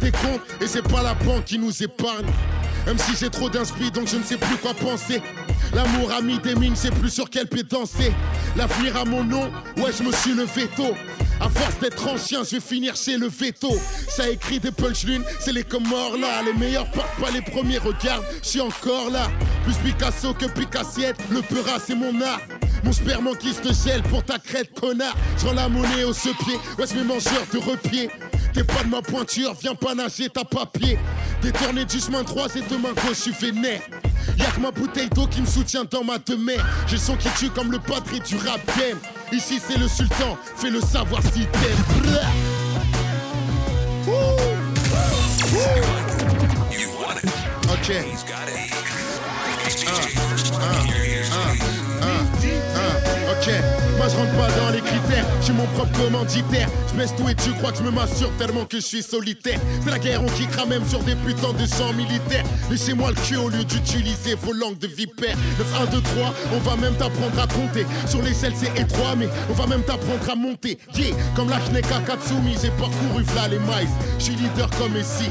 Des 0.00 0.10
comptes 0.10 0.40
et 0.60 0.66
c'est 0.66 0.82
pas 0.82 1.00
la 1.00 1.14
banque 1.14 1.44
qui 1.44 1.56
nous 1.56 1.82
épargne. 1.82 2.26
Même 2.86 2.98
si 2.98 3.12
j'ai 3.18 3.30
trop 3.30 3.48
d'inspi, 3.48 3.90
donc 3.92 4.08
je 4.08 4.16
ne 4.16 4.22
sais 4.24 4.36
plus 4.36 4.56
quoi 4.56 4.74
penser. 4.74 5.22
L'amour 5.74 6.12
a 6.12 6.20
mis 6.20 6.38
des 6.38 6.54
mines, 6.54 6.76
sais 6.76 6.90
plus 6.90 7.10
sur 7.10 7.30
quel 7.30 7.46
pied 7.46 7.62
danser. 7.62 8.12
L'avenir 8.56 8.96
a 8.96 9.04
mon 9.04 9.24
nom, 9.24 9.50
ouais, 9.76 9.92
je 9.96 10.02
me 10.02 10.12
suis 10.12 10.32
levé 10.32 10.68
tôt. 10.76 10.94
À 11.40 11.48
force 11.48 11.78
d'être 11.80 12.06
ancien, 12.06 12.44
je 12.44 12.56
vais 12.56 12.60
finir 12.60 12.96
chez 12.96 13.16
le 13.16 13.28
veto. 13.28 13.72
Ça 14.08 14.28
écrit 14.28 14.60
des 14.60 14.72
punchlines, 14.72 15.24
c'est 15.38 15.52
les 15.52 15.64
Comores 15.64 16.18
là. 16.18 16.42
Les 16.44 16.52
meilleurs 16.52 16.90
partent 16.90 17.18
pas 17.20 17.30
les 17.30 17.40
premiers, 17.40 17.78
regarde, 17.78 18.24
je 18.42 18.48
suis 18.48 18.60
encore 18.60 19.10
là. 19.10 19.30
Plus 19.64 19.74
Picasso 19.76 20.34
que 20.34 20.46
Picassiette, 20.46 21.16
le 21.30 21.40
peura 21.40 21.78
c'est 21.84 21.94
mon 21.94 22.20
art. 22.20 22.40
Mon 22.84 22.92
sperme 22.92 23.36
qui 23.36 23.54
gèle 23.84 24.02
pour 24.02 24.24
ta 24.24 24.38
crête, 24.38 24.78
connard. 24.78 25.16
Je 25.38 25.54
la 25.54 25.68
monnaie 25.68 26.04
au 26.04 26.12
sepied, 26.12 26.58
ouais, 26.78 26.86
je 26.86 26.94
mes 26.94 27.04
mangeurs 27.04 27.46
de 27.52 27.58
repied. 27.58 28.10
T'es 28.52 28.64
pas 28.64 28.82
de 28.84 28.88
ma 28.88 29.00
pointure, 29.00 29.54
viens 29.60 29.74
pas 29.74 29.94
nager, 29.94 30.28
t'as 30.28 30.44
papier. 30.44 30.98
Détourné 31.40 31.84
du 31.84 32.00
chemin 32.00 32.24
3 32.24 32.56
et 32.56 32.60
de 32.60 32.76
main 32.76 32.92
gauche, 32.92 33.24
je 33.24 33.32
suis 33.32 33.32
vénère. 33.32 33.80
Y'a 34.38 34.46
que 34.46 34.60
ma 34.60 34.70
bouteille 34.70 35.08
d'eau 35.10 35.26
qui 35.26 35.40
me 35.40 35.46
soutient 35.46 35.84
dans 35.90 36.04
ma 36.04 36.18
demeure. 36.18 36.64
J'ai 36.86 36.98
son 36.98 37.16
qui 37.16 37.28
tue 37.38 37.50
comme 37.50 37.70
le 37.72 37.78
patrie 37.78 38.20
du 38.20 38.36
rap 38.36 38.60
game. 38.78 38.98
Ici 39.32 39.60
c'est 39.66 39.78
le 39.78 39.88
sultan, 39.88 40.38
fais 40.56 40.70
le 40.70 40.80
savoir 40.80 41.22
si 41.22 41.46
t'aimes. 41.46 42.30
Ok. 53.30 53.89
Moi 54.00 54.08
je 54.08 54.16
rentre 54.16 54.32
pas 54.32 54.48
dans 54.58 54.70
les 54.70 54.80
critères, 54.80 55.26
je 55.40 55.44
suis 55.44 55.52
mon 55.52 55.66
propre 55.66 55.92
commanditaire. 55.92 56.70
Je 56.90 56.96
baisse 56.96 57.14
tout 57.14 57.28
et 57.28 57.34
tu 57.34 57.50
crois 57.58 57.70
que 57.70 57.76
je 57.76 57.82
me 57.82 57.90
m'assure 57.90 58.30
tellement 58.38 58.64
que 58.64 58.78
je 58.78 58.82
suis 58.82 59.02
solitaire. 59.02 59.60
C'est 59.84 59.90
la 59.90 59.98
guerre, 59.98 60.22
on 60.22 60.26
kickera 60.26 60.64
même 60.64 60.88
sur 60.88 61.00
des 61.00 61.14
putains 61.16 61.52
de 61.52 61.66
champs 61.66 61.92
militaires. 61.92 62.44
Laissez-moi 62.70 63.10
le 63.10 63.16
cul 63.16 63.36
au 63.36 63.50
lieu 63.50 63.62
d'utiliser 63.62 64.36
vos 64.36 64.54
langues 64.54 64.78
de 64.78 64.86
vipère. 64.86 65.36
9, 65.58 65.82
1, 65.82 65.92
2, 65.92 66.00
3, 66.00 66.34
on 66.54 66.58
va 66.60 66.76
même 66.76 66.94
t'apprendre 66.94 67.38
à 67.38 67.46
compter. 67.46 67.84
Sur 68.06 68.22
l'échelle 68.22 68.54
c'est 68.56 68.74
étroit, 68.80 69.16
mais 69.18 69.28
on 69.50 69.52
va 69.52 69.66
même 69.66 69.82
t'apprendre 69.82 70.30
à 70.30 70.34
monter. 70.34 70.78
Yeah, 70.94 71.14
comme 71.36 71.50
la 71.50 71.60
Shneka 71.66 72.00
Katsumi, 72.06 72.56
j'ai 72.62 72.70
parcouru 72.70 73.22
v'là 73.22 73.48
les 73.48 73.58
maïs. 73.58 73.90
Je 74.18 74.24
suis 74.24 74.34
leader 74.34 74.70
comme 74.78 74.96
ici. 74.96 75.28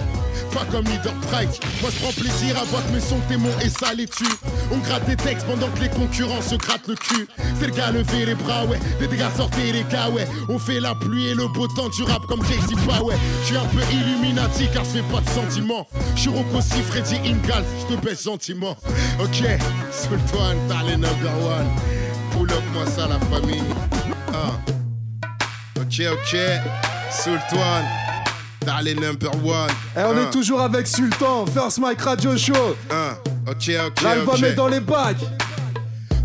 Pas 0.54 0.66
comme 0.72 0.86
leader 0.86 1.14
Pride. 1.30 1.50
Moi 1.82 1.90
je 1.94 2.00
prends 2.00 2.14
plaisir 2.14 2.58
à 2.60 2.64
voir 2.66 2.86
que 2.86 2.94
mes 2.94 3.00
sons 3.00 3.20
témoins 3.28 3.58
et 3.64 3.70
ça 3.70 3.94
les 3.94 4.08
tue. 4.08 4.26
On 4.72 4.78
gratte 4.78 5.06
des 5.06 5.16
textes 5.16 5.46
pendant 5.46 5.68
que 5.70 5.82
les 5.82 5.90
concurrents 5.90 6.42
se 6.42 6.56
grattent 6.56 6.88
le 6.88 6.96
cul. 6.96 7.28
C'est 7.60 7.68
le 7.68 7.74
gars 7.74 7.92
lever 7.92 8.26
les 8.26 8.36
bras, 8.36 8.66
ouais. 8.66 8.80
Des 9.00 9.08
dégâts 9.08 9.26
sortez 9.36 9.72
les 9.72 9.84
gars, 9.84 10.10
ouais. 10.10 10.28
On 10.50 10.60
fait 10.60 10.80
la 10.80 10.96
pluie 10.96 11.28
et 11.28 11.34
le 11.34 11.48
beau 11.48 11.68
temps 11.68 11.90
du 11.90 12.04
rap 12.04 12.24
comme 12.28 12.44
Jay-Z, 12.46 12.74
ouais. 13.04 13.16
Je 13.42 13.46
suis 13.48 13.58
un 13.58 13.66
peu 13.66 13.82
Illuminati 13.92 14.68
car 14.74 14.84
je 14.86 14.90
fais 14.90 15.04
pas 15.04 15.22
de 15.22 15.30
sentiments. 15.30 15.88
Je 16.16 16.22
suis 16.22 16.30
Rocco 16.30 16.62
Si, 16.62 16.82
Freddy 16.84 17.16
Ingalls, 17.26 17.66
je 17.82 17.96
te 17.96 18.02
baisse 18.02 18.24
gentiment. 18.24 18.76
Ok, 19.20 19.44
Sultan, 19.92 20.56
t'as 20.68 20.84
les 20.84 20.98
number 20.98 21.32
one. 21.44 21.68
Pull 22.32 22.52
up 22.52 22.64
moi 22.74 22.86
ça 22.86 23.08
la 23.08 23.20
famille. 23.20 23.64
Ah. 24.34 24.58
Ok, 25.80 26.02
ok. 26.12 26.38
Sultan, 27.12 27.84
t'as 28.66 28.82
les 28.82 28.96
number 28.96 29.32
one. 29.44 29.70
Et 29.96 30.04
on 30.04 30.18
est 30.18 30.32
toujours 30.32 30.62
avec 30.62 30.88
Sultan, 30.88 31.46
First 31.46 31.80
Mike 31.80 32.02
Radio 32.02 32.38
Show. 32.38 32.76
Ah, 32.90 33.18
ok, 33.48 33.72
ok, 33.88 34.02
L'album 34.02 34.36
ok. 34.36 34.44
est 34.44 34.54
dans 34.54 34.68
les 34.68 34.80
bacs. 34.80 35.18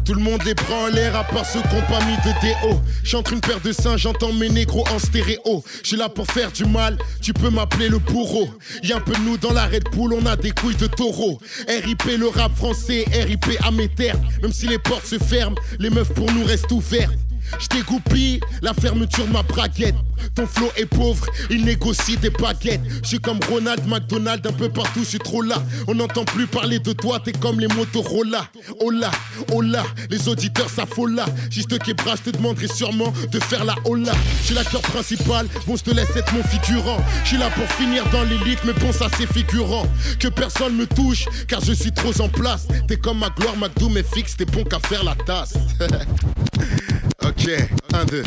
Tout 0.04 0.12
le 0.12 0.20
monde 0.20 0.42
les 0.44 0.54
prend 0.54 0.84
en 0.84 0.88
l'air 0.88 1.16
à 1.16 1.24
part 1.24 1.46
ceux 1.46 1.62
qui 1.62 1.74
ont 1.76 1.80
pas 1.90 2.04
mis 2.04 2.16
de 2.16 2.40
déo. 2.42 2.78
J'entre 3.02 3.32
une 3.32 3.40
paire 3.40 3.60
de 3.60 3.72
seins, 3.72 3.96
j'entends 3.96 4.34
mes 4.34 4.50
négros 4.50 4.84
en 4.94 4.98
stéréo. 4.98 5.64
Je 5.82 5.88
suis 5.88 5.96
là 5.96 6.10
pour 6.10 6.26
faire 6.26 6.52
du 6.52 6.66
mal, 6.66 6.98
tu 7.22 7.32
peux 7.32 7.48
m'appeler 7.48 7.88
le 7.88 7.98
bourreau. 7.98 8.50
Y'a 8.82 8.96
un 8.96 9.00
peu 9.00 9.12
de 9.14 9.20
nous 9.20 9.38
dans 9.38 9.52
la 9.54 9.64
Red 9.64 9.84
Bull, 9.94 10.12
on 10.12 10.26
a 10.26 10.36
des 10.36 10.50
couilles 10.50 10.76
de 10.76 10.88
taureau. 10.88 11.40
RIP 11.66 12.04
le 12.18 12.28
rap 12.28 12.54
français, 12.54 13.06
RIP 13.14 13.46
à 13.66 13.70
mes 13.70 13.88
terres. 13.88 14.18
Même 14.42 14.52
si 14.52 14.66
les 14.66 14.78
portes 14.78 15.06
se 15.06 15.18
ferment, 15.18 15.56
les 15.78 15.88
meufs 15.88 16.12
pour 16.12 16.30
nous 16.30 16.44
restent 16.44 16.70
ouvertes. 16.72 17.14
Je 17.58 17.68
dégoupille 17.68 18.40
la 18.62 18.74
fermeture 18.74 19.26
ma 19.28 19.42
braguette. 19.42 19.94
Ton 20.34 20.46
flot 20.46 20.72
est 20.76 20.86
pauvre, 20.86 21.26
il 21.50 21.64
négocie 21.64 22.16
des 22.16 22.30
baguettes. 22.30 22.80
Je 23.02 23.08
suis 23.08 23.18
comme 23.18 23.38
Ronald 23.50 23.86
McDonald, 23.86 24.44
un 24.46 24.52
peu 24.52 24.68
partout, 24.68 25.00
je 25.00 25.10
suis 25.10 25.18
trop 25.18 25.42
là. 25.42 25.62
On 25.86 25.94
n'entend 25.94 26.24
plus 26.24 26.46
parler 26.46 26.78
de 26.78 26.92
toi, 26.92 27.20
t'es 27.20 27.32
comme 27.32 27.60
les 27.60 27.68
Motorola. 27.68 28.46
Oh 28.80 28.90
là, 28.90 29.10
oh 29.52 29.60
là, 29.60 29.84
les 30.10 30.28
auditeurs 30.28 30.70
s'affolent. 30.70 31.14
Juste 31.50 31.68
bras, 31.96 32.14
je 32.16 32.30
te 32.30 32.36
demanderai 32.36 32.68
sûrement 32.68 33.12
de 33.30 33.40
faire 33.40 33.64
la 33.64 33.74
hola. 33.84 34.12
Je 34.40 34.46
suis 34.46 34.54
l'acteur 34.54 34.80
principal, 34.80 35.46
bon, 35.66 35.76
je 35.76 35.82
te 35.82 35.90
laisse 35.90 36.14
être 36.16 36.32
mon 36.32 36.42
figurant. 36.42 36.98
Je 37.22 37.28
suis 37.28 37.38
là 37.38 37.50
pour 37.50 37.66
finir 37.76 38.04
dans 38.10 38.22
l'élite, 38.22 38.60
mais 38.64 38.72
bon, 38.72 38.92
ça 38.92 39.08
c'est 39.16 39.32
figurant. 39.32 39.86
Que 40.18 40.28
personne 40.28 40.76
me 40.76 40.86
touche, 40.86 41.26
car 41.48 41.60
je 41.64 41.72
suis 41.72 41.92
trop 41.92 42.18
en 42.20 42.28
place. 42.28 42.66
T'es 42.88 42.96
comme 42.96 43.18
ma 43.18 43.30
gloire, 43.30 43.56
McDo, 43.56 43.88
mais 43.88 44.02
fixe, 44.02 44.36
t'es 44.36 44.46
bon 44.46 44.64
qu'à 44.64 44.80
faire 44.80 45.04
la 45.04 45.14
tasse. 45.14 45.54
Ok, 47.44 47.50
un, 47.92 48.04
deux. 48.06 48.22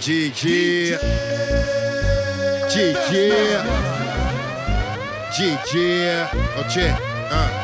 GG. 0.00 0.96
GG. 2.70 3.32
GG. 5.36 5.76
Ok, 6.58 6.78
un. 7.30 7.61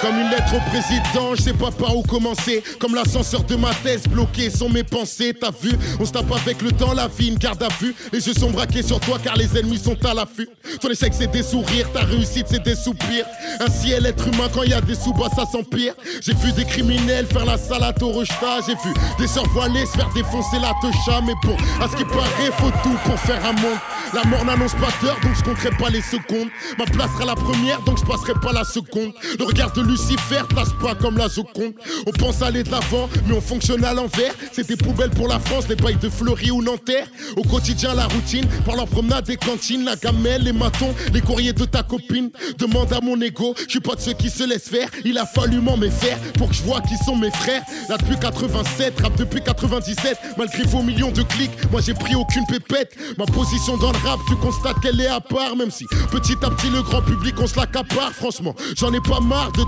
Comme 0.00 0.18
une 0.18 0.30
lettre 0.30 0.54
au 0.54 0.70
président, 0.70 1.34
je 1.34 1.42
sais 1.42 1.52
pas 1.52 1.70
par 1.70 1.94
où 1.94 2.02
commencer. 2.02 2.62
Comme 2.78 2.94
l'ascenseur 2.94 3.44
de 3.44 3.54
ma 3.56 3.74
thèse 3.74 4.04
bloqué 4.08 4.48
sont 4.48 4.70
mes 4.70 4.82
pensées. 4.82 5.34
T'as 5.38 5.50
vu, 5.50 5.72
on 5.98 6.06
se 6.06 6.12
tape 6.12 6.32
avec 6.32 6.62
le 6.62 6.72
temps, 6.72 6.94
la 6.94 7.06
vie, 7.06 7.28
une 7.28 7.38
garde 7.38 7.62
à 7.62 7.68
vue. 7.80 7.94
Les 8.10 8.26
yeux 8.26 8.32
sont 8.32 8.50
braqués 8.50 8.82
sur 8.82 8.98
toi 9.00 9.18
car 9.22 9.36
les 9.36 9.58
ennemis 9.58 9.78
sont 9.78 9.96
à 10.06 10.14
l'affût. 10.14 10.48
Ton 10.80 10.88
échec 10.88 11.12
c'est 11.14 11.30
des 11.30 11.42
sourires, 11.42 11.90
ta 11.92 12.00
réussite 12.00 12.46
c'est 12.48 12.62
des 12.62 12.74
soupirs. 12.74 13.26
Un 13.60 13.70
ciel 13.70 14.06
être 14.06 14.26
humain 14.26 14.48
quand 14.52 14.62
il 14.62 14.70
y 14.70 14.74
a 14.74 14.80
des 14.80 14.94
sous-bas 14.94 15.28
ça 15.36 15.44
s'empire. 15.44 15.92
J'ai 16.22 16.34
vu 16.34 16.52
des 16.52 16.64
criminels 16.64 17.26
faire 17.26 17.44
la 17.44 17.58
salade 17.58 18.02
au 18.02 18.10
rejeta. 18.10 18.60
J'ai 18.66 18.74
vu 18.74 18.94
des 19.18 19.26
sœurs 19.26 19.48
voilées 19.50 19.84
se 19.84 19.92
faire 19.92 20.10
défoncer 20.14 20.58
la 20.60 20.72
techa. 20.80 21.20
Mais 21.26 21.34
bon, 21.44 21.56
à 21.78 21.88
ce 21.88 21.96
qui 21.96 22.04
paraît, 22.04 22.50
faut 22.58 22.72
tout 22.82 22.96
pour 23.04 23.18
faire 23.20 23.44
un 23.44 23.52
monde. 23.52 23.78
La 24.14 24.24
mort 24.24 24.44
n'annonce 24.44 24.72
pas 24.72 24.88
d'heure 25.02 25.18
donc 25.22 25.36
je 25.36 25.42
compterai 25.44 25.70
pas 25.76 25.90
les 25.90 26.02
secondes. 26.02 26.48
Ma 26.78 26.86
place 26.86 27.10
sera 27.12 27.26
la 27.26 27.34
première 27.34 27.80
donc 27.82 27.98
je 27.98 28.04
passerai 28.04 28.32
pas 28.40 28.52
la 28.52 28.64
seconde. 28.64 29.12
Le 29.38 29.44
regard 29.44 29.72
de 29.72 29.89
Lucifer 29.90 30.42
passe 30.54 30.72
pas 30.80 30.94
comme 30.94 31.18
la 31.18 31.26
Joconde. 31.26 31.74
On 32.06 32.12
pense 32.12 32.42
aller 32.42 32.62
de 32.62 32.70
l'avant, 32.70 33.08
mais 33.26 33.34
on 33.34 33.40
fonctionne 33.40 33.84
à 33.84 33.92
l'envers. 33.92 34.32
C'est 34.52 34.66
des 34.68 34.76
poubelles 34.76 35.10
pour 35.10 35.26
la 35.26 35.40
France, 35.40 35.64
les 35.68 35.74
bails 35.74 35.96
de 35.96 36.08
Fleury 36.08 36.52
ou 36.52 36.62
Nanterre. 36.62 37.08
Au 37.36 37.42
quotidien, 37.42 37.94
la 37.94 38.06
routine, 38.06 38.46
par 38.64 38.76
leur 38.76 38.86
promenade 38.86 39.26
des 39.26 39.36
cantines, 39.36 39.84
la 39.84 39.96
gamelle, 39.96 40.44
les 40.44 40.52
matons, 40.52 40.94
les 41.12 41.20
courriers 41.20 41.52
de 41.52 41.64
ta 41.64 41.82
copine. 41.82 42.30
Demande 42.58 42.92
à 42.92 43.00
mon 43.00 43.20
ego, 43.20 43.54
je 43.64 43.70
suis 43.70 43.80
pas 43.80 43.96
de 43.96 44.00
ceux 44.00 44.12
qui 44.12 44.30
se 44.30 44.44
laissent 44.44 44.68
faire. 44.68 44.88
Il 45.04 45.18
a 45.18 45.26
fallu 45.26 45.60
m'en 45.60 45.76
méfaire 45.76 46.18
pour 46.38 46.50
que 46.50 46.54
je 46.54 46.62
vois 46.62 46.80
qui 46.82 46.96
sont 47.04 47.16
mes 47.16 47.32
frères. 47.32 47.62
Là 47.88 47.96
depuis 47.98 48.16
87, 48.18 49.00
rap 49.00 49.16
depuis 49.16 49.42
97, 49.42 50.18
malgré 50.38 50.62
vos 50.64 50.82
millions 50.82 51.10
de 51.10 51.22
clics, 51.22 51.50
moi 51.72 51.80
j'ai 51.80 51.94
pris 51.94 52.14
aucune 52.14 52.46
pépette. 52.46 52.96
Ma 53.18 53.26
position 53.26 53.76
dans 53.76 53.90
le 53.90 53.98
rap, 53.98 54.20
tu 54.28 54.36
constates 54.36 54.80
qu'elle 54.80 55.00
est 55.00 55.08
à 55.08 55.20
part, 55.20 55.56
même 55.56 55.72
si 55.72 55.84
petit 56.12 56.36
à 56.42 56.50
petit 56.50 56.70
le 56.70 56.82
grand 56.82 57.02
public 57.02 57.34
on 57.40 57.48
se 57.48 57.56
l'accapare. 57.56 58.12
Franchement, 58.12 58.54
j'en 58.76 58.92
ai 58.92 59.00
pas 59.00 59.18
marre 59.20 59.50
de 59.52 59.64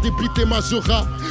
ma. 0.46 0.60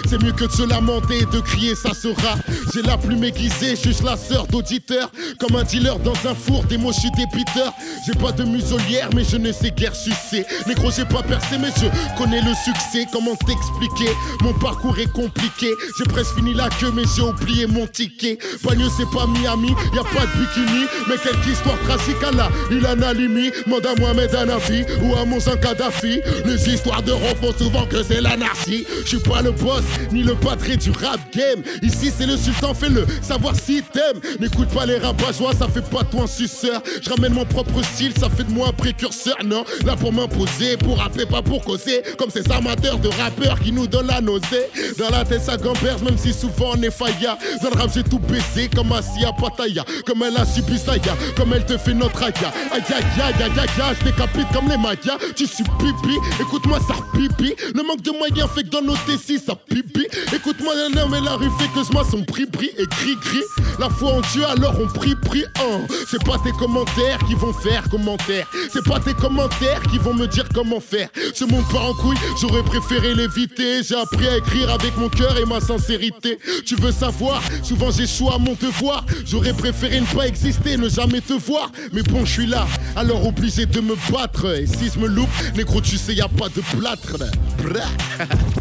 C'est 0.07 0.21
mieux 0.21 0.31
que 0.31 0.45
de 0.45 0.51
se 0.51 0.63
lamenter 0.63 1.19
et 1.19 1.25
de 1.25 1.39
crier 1.39 1.75
ça 1.75 1.93
sera. 1.93 2.35
J'ai 2.73 2.81
la 2.81 2.97
plume 2.97 3.23
aiguisée, 3.23 3.75
juste 3.75 4.03
la 4.03 4.15
sœur 4.17 4.47
d'auditeur. 4.47 5.11
Comme 5.39 5.55
un 5.55 5.63
dealer 5.63 5.97
dans 5.99 6.13
un 6.29 6.35
four, 6.35 6.63
des 6.65 6.77
mots, 6.77 6.91
je 6.93 6.99
suis 6.99 7.11
débiteur. 7.11 7.73
J'ai 8.05 8.13
pas 8.13 8.31
de 8.31 8.43
muselière, 8.43 9.09
mais 9.15 9.23
je 9.23 9.37
ne 9.37 9.51
sais 9.51 9.71
guère 9.71 9.95
sucer. 9.95 10.45
Négro, 10.67 10.91
j'ai 10.91 11.05
pas 11.05 11.23
percé, 11.23 11.57
mais 11.59 11.69
je 11.77 11.87
connais 12.17 12.41
le 12.41 12.53
succès. 12.53 13.07
Comment 13.11 13.35
t'expliquer? 13.35 14.11
Mon 14.41 14.53
parcours 14.53 14.97
est 14.99 15.11
compliqué. 15.11 15.69
J'ai 15.97 16.05
presque 16.05 16.35
fini 16.35 16.53
la 16.53 16.69
queue, 16.69 16.91
mais 16.93 17.03
j'ai 17.15 17.23
oublié 17.23 17.67
mon 17.67 17.87
ticket. 17.87 18.37
Bagneux, 18.63 18.89
c'est 18.97 19.09
pas 19.15 19.25
Miami, 19.27 19.69
y 19.93 19.99
a 19.99 20.03
pas 20.03 20.25
de 20.25 20.39
bikini. 20.39 20.85
Mais 21.07 21.17
quelque 21.17 21.49
histoire 21.49 21.79
tragique 21.87 22.23
à 22.23 22.31
la 22.31 22.49
Ilan 22.71 23.01
Alimi. 23.01 23.51
Mande 23.67 23.85
à 23.85 23.99
Mohamed 23.99 24.33
Anafi 24.35 24.83
ou 25.03 25.15
à 25.15 25.25
Monsan 25.25 25.57
Kadhafi. 25.57 26.21
Les 26.45 26.69
histoires 26.69 27.01
de 27.01 27.11
font 27.11 27.53
souvent 27.57 27.85
que 27.85 28.03
c'est 28.03 28.21
l'anarchie. 28.21 28.85
Je 29.03 29.09
suis 29.09 29.19
pas 29.19 29.41
le 29.41 29.51
boss, 29.51 29.83
ni 30.11 30.23
le 30.23 30.35
patron 30.35 30.75
du 30.75 30.91
rap 30.91 31.19
game. 31.35 31.61
Ici, 31.81 32.11
c'est 32.15 32.25
le 32.25 32.37
fais-le, 32.73 33.05
savoir 33.21 33.55
si 33.55 33.81
t'aimes. 33.81 34.19
N'écoute 34.39 34.69
pas 34.69 34.85
les 34.85 34.97
rabat-joie, 34.97 35.53
ça 35.57 35.67
fait 35.67 35.87
pas 35.89 36.03
toi 36.03 36.23
un 36.23 36.27
suceur. 36.27 36.81
Je 37.01 37.09
ramène 37.09 37.33
mon 37.33 37.45
propre 37.45 37.83
style, 37.83 38.13
ça 38.17 38.29
fait 38.29 38.43
de 38.43 38.51
moi 38.51 38.69
un 38.69 38.73
précurseur. 38.73 39.37
Non, 39.45 39.63
là 39.85 39.95
pour 39.95 40.13
m'imposer, 40.13 40.77
pour 40.77 40.97
rapper, 40.97 41.25
pas 41.25 41.41
pour 41.41 41.63
causer. 41.63 42.01
Comme 42.17 42.29
ces 42.29 42.49
amateurs 42.51 42.97
de 42.97 43.09
rappeurs 43.09 43.59
qui 43.59 43.71
nous 43.71 43.87
donnent 43.87 44.07
la 44.07 44.21
nausée. 44.21 44.69
Dans 44.97 45.09
la 45.09 45.25
tête, 45.25 45.41
ça 45.41 45.57
gamberge, 45.57 46.01
même 46.03 46.17
si 46.17 46.33
souvent 46.33 46.71
on 46.75 46.81
est 46.81 46.91
failla. 46.91 47.37
Dans 47.61 47.69
le 47.69 47.77
rap, 47.77 47.91
j'ai 47.93 48.03
tout 48.03 48.19
baissé, 48.19 48.69
comme 48.73 48.91
Asia 48.91 49.31
Pataya. 49.39 49.85
Comme 50.05 50.23
elle 50.23 50.37
a 50.37 50.45
subi 50.45 50.77
Saya, 50.77 51.15
comme 51.35 51.53
elle 51.53 51.65
te 51.65 51.77
fait 51.77 51.93
notre 51.93 52.23
aga. 52.23 52.51
Aïe 52.71 52.81
aïe 52.89 53.03
aïe 53.21 53.43
aïe 53.43 53.59
aïe 53.59 53.95
je 53.99 54.05
décapite 54.05 54.47
comme 54.53 54.69
les 54.69 54.77
magas. 54.77 55.17
Tu 55.35 55.45
suis 55.45 55.63
pipi, 55.63 56.15
écoute-moi 56.39 56.79
ça 56.87 56.95
pipi. 57.13 57.53
Le 57.73 57.83
manque 57.83 58.01
de 58.01 58.11
moyens 58.11 58.49
fait 58.55 58.63
que 58.63 58.69
dans 58.69 58.81
nos 58.81 58.95
tessis 59.05 59.39
ça 59.39 59.55
pipi. 59.55 60.07
Écoute-moi, 60.33 60.73
non, 60.95 61.07
mais 61.09 61.21
la 61.21 61.35
rue 61.35 61.49
fait 61.59 61.67
que 61.73 61.83
ce 61.85 61.91
mois 61.91 62.05
prix 62.45 62.71
et 62.77 62.87
cri. 62.87 63.41
La 63.79 63.89
foi 63.89 64.13
en 64.13 64.21
Dieu, 64.33 64.45
alors 64.45 64.75
on 64.79 64.87
prie 64.87 65.15
prie. 65.15 65.45
Oh. 65.61 65.81
C'est 66.09 66.23
pas 66.23 66.37
tes 66.43 66.51
commentaires 66.51 67.19
qui 67.27 67.35
vont 67.35 67.53
faire 67.53 67.83
commentaire. 67.89 68.47
C'est 68.71 68.83
pas 68.83 68.99
tes 68.99 69.13
commentaires 69.13 69.81
qui 69.89 69.97
vont 69.97 70.13
me 70.13 70.27
dire 70.27 70.47
comment 70.53 70.79
faire. 70.79 71.09
Ce 71.33 71.45
monde 71.45 71.65
part 71.71 71.85
en 71.85 71.93
couille, 71.93 72.17
j'aurais 72.39 72.63
préféré 72.63 73.13
l'éviter. 73.15 73.83
J'ai 73.83 73.95
appris 73.95 74.27
à 74.27 74.37
écrire 74.37 74.69
avec 74.69 74.95
mon 74.97 75.09
cœur 75.09 75.37
et 75.37 75.45
ma 75.45 75.59
sincérité. 75.59 76.39
Tu 76.65 76.75
veux 76.75 76.91
savoir, 76.91 77.41
souvent 77.63 77.91
j'échoue 77.91 78.29
à 78.29 78.37
mon 78.37 78.53
devoir. 78.53 79.05
J'aurais 79.25 79.53
préféré 79.53 80.01
ne 80.01 80.05
pas 80.05 80.27
exister, 80.27 80.77
ne 80.77 80.89
jamais 80.89 81.21
te 81.21 81.33
voir. 81.33 81.71
Mais 81.93 82.03
bon, 82.03 82.25
je 82.25 82.31
suis 82.31 82.47
là, 82.47 82.67
alors 82.95 83.25
obligé 83.25 83.65
de 83.65 83.81
me 83.81 83.95
battre. 84.11 84.45
Et 84.55 84.67
si 84.67 84.89
je 84.93 84.99
me 84.99 85.07
loupe, 85.07 85.29
négro, 85.55 85.81
tu 85.81 85.97
sais, 85.97 86.13
y 86.13 86.21
a 86.21 86.27
pas 86.27 86.49
de 86.49 86.61
plâtre. 86.77 87.17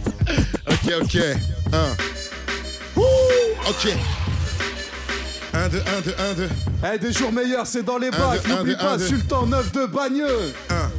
Ok, 0.68 0.92
ok. 1.02 1.16
Ok. 3.68 3.94
Un, 5.52 5.68
deux, 5.68 5.78
un, 5.78 6.00
deux, 6.00 6.14
un, 6.18 6.34
deux. 6.34 6.48
Eh, 6.94 6.98
des 6.98 7.12
jours 7.12 7.32
meilleurs, 7.32 7.66
c'est 7.66 7.82
dans 7.82 7.98
les 7.98 8.10
bacs. 8.10 8.46
N'oublie 8.46 8.76
pas. 8.76 8.98
Sultan 8.98 9.46
9 9.46 9.72
de 9.72 9.86
Bagneux. 9.86 10.52
Un. 10.70 10.90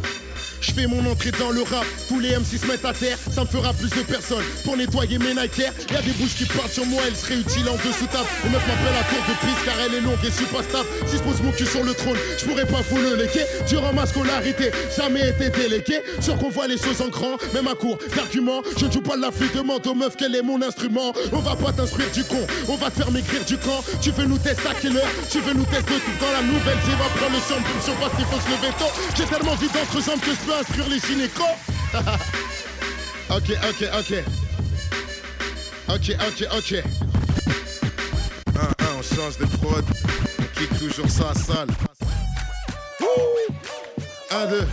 Je 0.71 0.81
fais 0.81 0.87
mon 0.87 1.05
entrée 1.11 1.31
dans 1.31 1.51
le 1.51 1.63
rap, 1.63 1.85
tous 2.07 2.19
les 2.19 2.29
MC 2.29 2.57
se 2.57 2.65
mettent 2.65 2.85
à 2.85 2.93
terre, 2.93 3.17
ça 3.29 3.41
me 3.41 3.47
fera 3.47 3.73
plus 3.73 3.89
de 3.89 4.03
personnes 4.03 4.43
pour 4.63 4.77
nettoyer 4.77 5.17
mes 5.17 5.33
Nikers. 5.33 5.73
Y 5.91 5.95
a 5.97 6.01
des 6.01 6.11
bouches 6.11 6.35
qui 6.35 6.45
partent 6.45 6.71
sur 6.71 6.85
moi, 6.85 7.01
elles 7.05 7.15
seraient 7.15 7.39
utiles 7.39 7.67
en 7.67 7.75
dessous 7.75 8.07
table. 8.07 8.27
Les 8.45 8.49
meufs 8.49 8.65
m'appellent 8.65 8.95
la 8.95 9.03
tour 9.03 9.19
de 9.27 9.33
piste 9.45 9.65
car 9.65 9.75
elle 9.85 9.95
est 9.95 9.99
longue 9.99 10.23
et 10.23 10.27
je 10.27 10.31
suis 10.31 10.45
pas 10.45 10.63
stable. 10.63 10.87
Si 11.07 11.17
je 11.17 11.23
pose 11.23 11.41
mon 11.41 11.51
cul 11.51 11.65
sur 11.65 11.83
le 11.83 11.93
trône, 11.93 12.15
je 12.39 12.45
pourrais 12.45 12.65
pas 12.65 12.79
vous 12.89 12.97
le 12.97 13.15
léquer. 13.15 13.43
Durant 13.67 13.91
ma 13.91 14.05
scolarité, 14.05 14.71
jamais 14.95 15.27
été 15.27 15.49
délégué. 15.49 15.99
Sûr 16.21 16.37
qu'on 16.37 16.49
voit 16.49 16.67
les 16.67 16.77
choses 16.77 17.01
en 17.01 17.09
grand, 17.09 17.35
même 17.53 17.67
à 17.67 17.75
court 17.75 17.97
d'arguments. 18.15 18.61
Je 18.77 18.89
joue 18.89 19.01
pas 19.01 19.17
de 19.17 19.23
la 19.23 19.31
flûte, 19.31 19.53
demande 19.53 19.85
aux 19.85 19.95
meufs 19.95 20.15
quel 20.17 20.33
est 20.35 20.41
mon 20.41 20.61
instrument. 20.61 21.11
On 21.33 21.39
va 21.39 21.57
pas 21.57 21.73
t'instruire 21.73 22.09
du 22.11 22.23
con, 22.23 22.47
on 22.69 22.75
va 22.75 22.89
te 22.89 22.95
faire 22.95 23.11
maigrir 23.11 23.43
du 23.43 23.57
camp. 23.57 23.83
Tu 24.01 24.11
veux 24.11 24.25
nous 24.25 24.37
tester 24.37 24.69
à 24.69 24.73
quelle 24.73 24.95
heure? 24.95 25.11
Tu 25.29 25.41
veux 25.41 25.53
nous 25.53 25.65
tester 25.65 25.99
tout 25.99 26.15
dans 26.21 26.31
la 26.31 26.43
nouvelle 26.43 26.79
J'ai 26.85 26.95
va 26.95 27.09
prendre 27.19 27.35
le 27.35 27.41
je 27.41 27.85
sais 27.85 27.91
pas 27.99 28.09
s'il 28.15 28.25
faut 28.25 28.39
se 28.39 28.47
lever 28.47 28.73
tôt. 28.79 28.93
J'ai 29.17 29.25
tellement 29.25 29.55
vite 29.55 29.73
d'entre-jambes 29.73 30.21
que 30.21 30.31
je 30.31 30.45
peux 30.45 30.60
instruire 30.61 30.89
les 30.89 30.99
gynécos. 30.99 31.43
ok, 33.29 33.49
ok, 33.69 33.89
ok. 33.99 34.23
Ok, 35.89 36.15
ok, 36.27 36.47
ok. 36.57 36.83
Un, 38.55 38.85
un, 38.85 38.91
on 38.97 39.01
change 39.01 39.37
de 39.39 39.45
prod. 39.57 39.83
On 40.39 40.59
kick 40.59 40.77
toujours 40.77 41.09
ça 41.09 41.31
à 41.31 41.33
salle. 41.33 41.69
Ouh. 43.01 43.53
Un, 44.29 44.45
deux. 44.47 44.67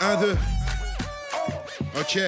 Un, 0.00 0.16
deux. 0.16 0.36
Ok. 2.00 2.18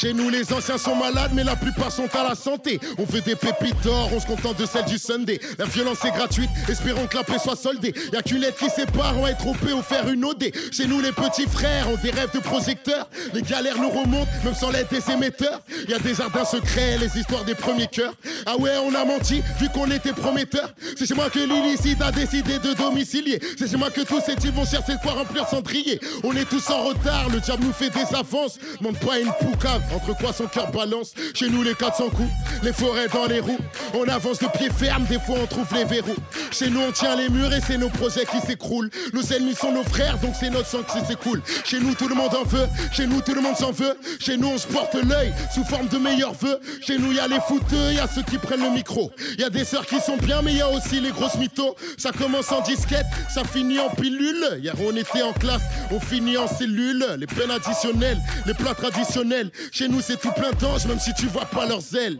Chez 0.00 0.14
nous, 0.14 0.30
les 0.30 0.50
anciens 0.50 0.78
sont 0.78 0.96
malades, 0.96 1.32
mais 1.34 1.44
la 1.44 1.56
plupart 1.56 1.92
sont 1.92 2.08
à 2.14 2.26
la 2.26 2.34
santé. 2.34 2.80
On 2.96 3.04
fait 3.04 3.20
des 3.20 3.36
pépites 3.36 3.78
d'or, 3.84 4.08
on 4.14 4.18
se 4.18 4.26
contente 4.26 4.58
de 4.58 4.64
celle 4.64 4.86
du 4.86 4.96
Sunday. 4.96 5.38
La 5.58 5.66
violence 5.66 6.02
est 6.06 6.10
gratuite, 6.10 6.48
espérons 6.70 7.06
que 7.06 7.18
la 7.18 7.22
paix 7.22 7.38
soit 7.38 7.54
soldée. 7.54 7.92
Y'a 8.10 8.22
qu'une 8.22 8.38
lettre 8.38 8.56
qui 8.56 8.70
sépare, 8.70 9.12
on 9.18 9.20
va 9.24 9.32
être 9.32 9.46
ou 9.46 9.82
faire 9.82 10.08
une 10.08 10.24
OD. 10.24 10.52
Chez 10.72 10.86
nous, 10.86 11.02
les 11.02 11.12
petits 11.12 11.46
frères 11.46 11.86
ont 11.90 11.98
des 12.02 12.12
rêves 12.12 12.30
de 12.32 12.38
projecteurs. 12.38 13.10
Les 13.34 13.42
galères 13.42 13.76
nous 13.76 13.90
remontent, 13.90 14.30
même 14.42 14.54
sans 14.54 14.70
l'aide 14.70 14.86
des 14.90 15.12
émetteurs. 15.12 15.60
Y 15.86 15.92
a 15.92 15.98
des 15.98 16.14
jardins 16.14 16.46
secrets, 16.46 16.96
les 16.96 17.20
histoires 17.20 17.44
des 17.44 17.54
premiers 17.54 17.88
cœurs. 17.88 18.14
Ah 18.46 18.56
ouais, 18.56 18.78
on 18.82 18.94
a 18.94 19.04
menti, 19.04 19.42
vu 19.58 19.68
qu'on 19.68 19.90
était 19.90 20.14
prometteurs. 20.14 20.72
C'est 20.96 21.04
chez 21.04 21.14
moi 21.14 21.28
que 21.28 21.40
l'illicite 21.40 22.00
a 22.00 22.10
décidé 22.10 22.58
de 22.58 22.72
domicilier. 22.72 23.38
C'est 23.58 23.70
chez 23.70 23.76
moi 23.76 23.90
que 23.90 24.00
tous 24.00 24.22
ces 24.24 24.36
types 24.36 24.54
vont 24.54 24.64
chercher 24.64 24.94
de 24.94 25.02
quoi 25.02 25.12
remplir 25.12 25.46
cendrier. 25.46 26.00
On 26.24 26.34
est 26.36 26.48
tous 26.48 26.70
en 26.70 26.84
retard, 26.84 27.28
le 27.28 27.40
diable 27.40 27.64
nous 27.66 27.72
fait 27.74 27.90
des 27.90 28.16
avances. 28.16 28.58
Monte 28.80 28.98
pas 29.00 29.18
une 29.18 29.32
poucave, 29.40 29.82
entre 29.94 30.16
quoi 30.16 30.32
son 30.32 30.46
cœur 30.46 30.70
balance. 30.70 31.12
Chez 31.34 31.48
nous, 31.48 31.62
les 31.62 31.74
400 31.74 32.10
coups, 32.10 32.28
les 32.62 32.72
forêts 32.72 33.08
dans 33.08 33.26
les 33.26 33.40
roues. 33.40 33.58
On 33.94 34.08
avance 34.08 34.38
de 34.38 34.46
pied 34.46 34.70
ferme, 34.70 35.04
des 35.04 35.18
fois 35.18 35.36
on 35.42 35.46
trouve 35.46 35.66
les 35.74 35.84
verrous. 35.84 36.16
Chez 36.52 36.68
nous, 36.68 36.80
on 36.80 36.92
tient 36.92 37.16
les 37.16 37.28
murs 37.28 37.52
et 37.52 37.60
c'est 37.60 37.78
nos 37.78 37.88
projets 37.88 38.24
qui 38.26 38.40
s'écroulent. 38.46 38.90
Nos 39.12 39.22
ennemis 39.22 39.54
sont 39.54 39.72
nos 39.72 39.84
frères, 39.84 40.18
donc 40.18 40.34
c'est 40.38 40.50
notre 40.50 40.68
sang 40.68 40.82
qui 40.82 41.04
s'écoule. 41.06 41.42
Chez 41.64 41.80
nous, 41.80 41.94
tout 41.94 42.08
le 42.08 42.14
monde 42.14 42.34
en 42.34 42.44
veut. 42.44 42.66
Chez 42.92 43.06
nous, 43.06 43.20
tout 43.20 43.34
le 43.34 43.40
monde 43.40 43.56
s'en 43.56 43.72
veut. 43.72 43.96
Chez 44.20 44.36
nous, 44.36 44.48
on 44.48 44.58
se 44.58 44.66
porte 44.66 44.94
l'œil 44.94 45.32
sous 45.54 45.64
forme 45.64 45.88
de 45.88 45.98
meilleurs 45.98 46.34
vœux. 46.34 46.60
Chez 46.86 46.98
nous, 46.98 47.12
y 47.12 47.18
a 47.18 47.28
les 47.28 47.40
fouteux, 47.40 47.92
y 47.92 47.98
a 47.98 48.06
ceux 48.06 48.22
qui 48.22 48.38
prennent 48.38 48.62
le 48.62 48.70
micro. 48.70 49.10
Y 49.38 49.44
a 49.44 49.50
des 49.50 49.64
sœurs 49.64 49.86
qui 49.86 50.00
sont 50.00 50.16
bien, 50.16 50.42
mais 50.42 50.54
y 50.54 50.60
a 50.60 50.68
aussi 50.68 51.00
les 51.00 51.10
grosses 51.10 51.36
mythos. 51.36 51.74
Ça 51.96 52.12
commence 52.12 52.50
en 52.52 52.60
disquette, 52.60 53.06
ça 53.32 53.44
finit 53.44 53.78
en 53.78 53.90
pilule. 53.90 54.58
Hier, 54.62 54.74
on 54.80 54.94
était 54.96 55.22
en 55.22 55.32
classe, 55.32 55.62
on 55.90 56.00
finit 56.00 56.36
en 56.36 56.46
cellule. 56.46 57.04
Les 57.18 57.26
peines 57.26 57.50
additionnelles, 57.50 58.18
les 58.46 58.54
plats 58.54 58.74
traditionnels. 58.74 59.50
Nous, 59.88 60.00
c'est 60.00 60.20
tout 60.20 60.32
plein 60.32 60.50
d'anges, 60.52 60.86
même 60.86 60.98
si 60.98 61.12
tu 61.14 61.26
vois 61.26 61.44
pas 61.44 61.66
leurs 61.66 61.94
ailes. 61.96 62.18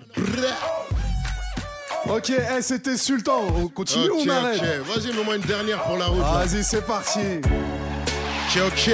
Ok, 2.09 2.31
eh, 2.31 2.63
c'était 2.63 2.97
Sultan. 2.97 3.43
On 3.57 3.69
continue 3.69 4.09
ou 4.11 4.21
on 4.25 4.29
arrête 4.29 4.61
ok. 4.61 4.95
Vas-y, 4.95 5.13
mets-moi 5.15 5.37
une 5.37 5.43
dernière 5.43 5.83
pour 5.83 5.97
la 5.97 6.07
route. 6.07 6.23
Vas-y, 6.23 6.65
c'est 6.65 6.87
parti. 6.87 7.21
Ok, 7.45 8.63
ok. 8.67 8.91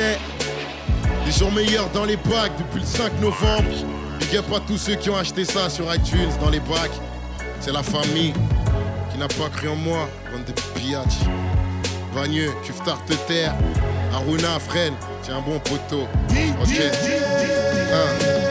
Les 1.25 1.33
jours 1.33 1.53
meilleurs 1.53 1.89
dans 1.91 2.05
les 2.05 2.17
bacs 2.17 2.53
depuis 2.59 2.81
le 2.81 2.87
5 2.87 3.21
novembre. 3.21 3.65
Big 4.19 4.37
up 4.37 4.45
à 4.55 4.61
tous 4.61 4.79
ceux 4.79 4.95
qui 4.97 5.11
ont 5.11 5.17
acheté 5.17 5.45
ça 5.45 5.71
sur 5.71 5.93
iTunes 5.95 6.31
dans 6.41 6.51
les 6.51 6.61
bacs. 6.61 6.91
C'est 7.61 7.73
la 7.73 7.83
famille 7.83 8.33
qui 9.13 9.19
n'a 9.19 9.29
pas 9.29 9.49
cru 9.55 9.69
en 9.69 9.77
moi. 9.77 10.09
Bande 10.33 10.45
de 10.45 10.53
pillages. 10.79 11.07
Vagneux, 12.13 12.51
Kuftar 12.65 13.05
te 13.05 13.15
terre. 13.29 13.55
Aruna, 14.13 14.59
Fren, 14.59 14.95
c'est 15.23 15.33
un 15.33 15.41
bon 15.41 15.59
poteau. 15.61 16.09
Ok. 16.63 16.81
Hein. 17.93 18.46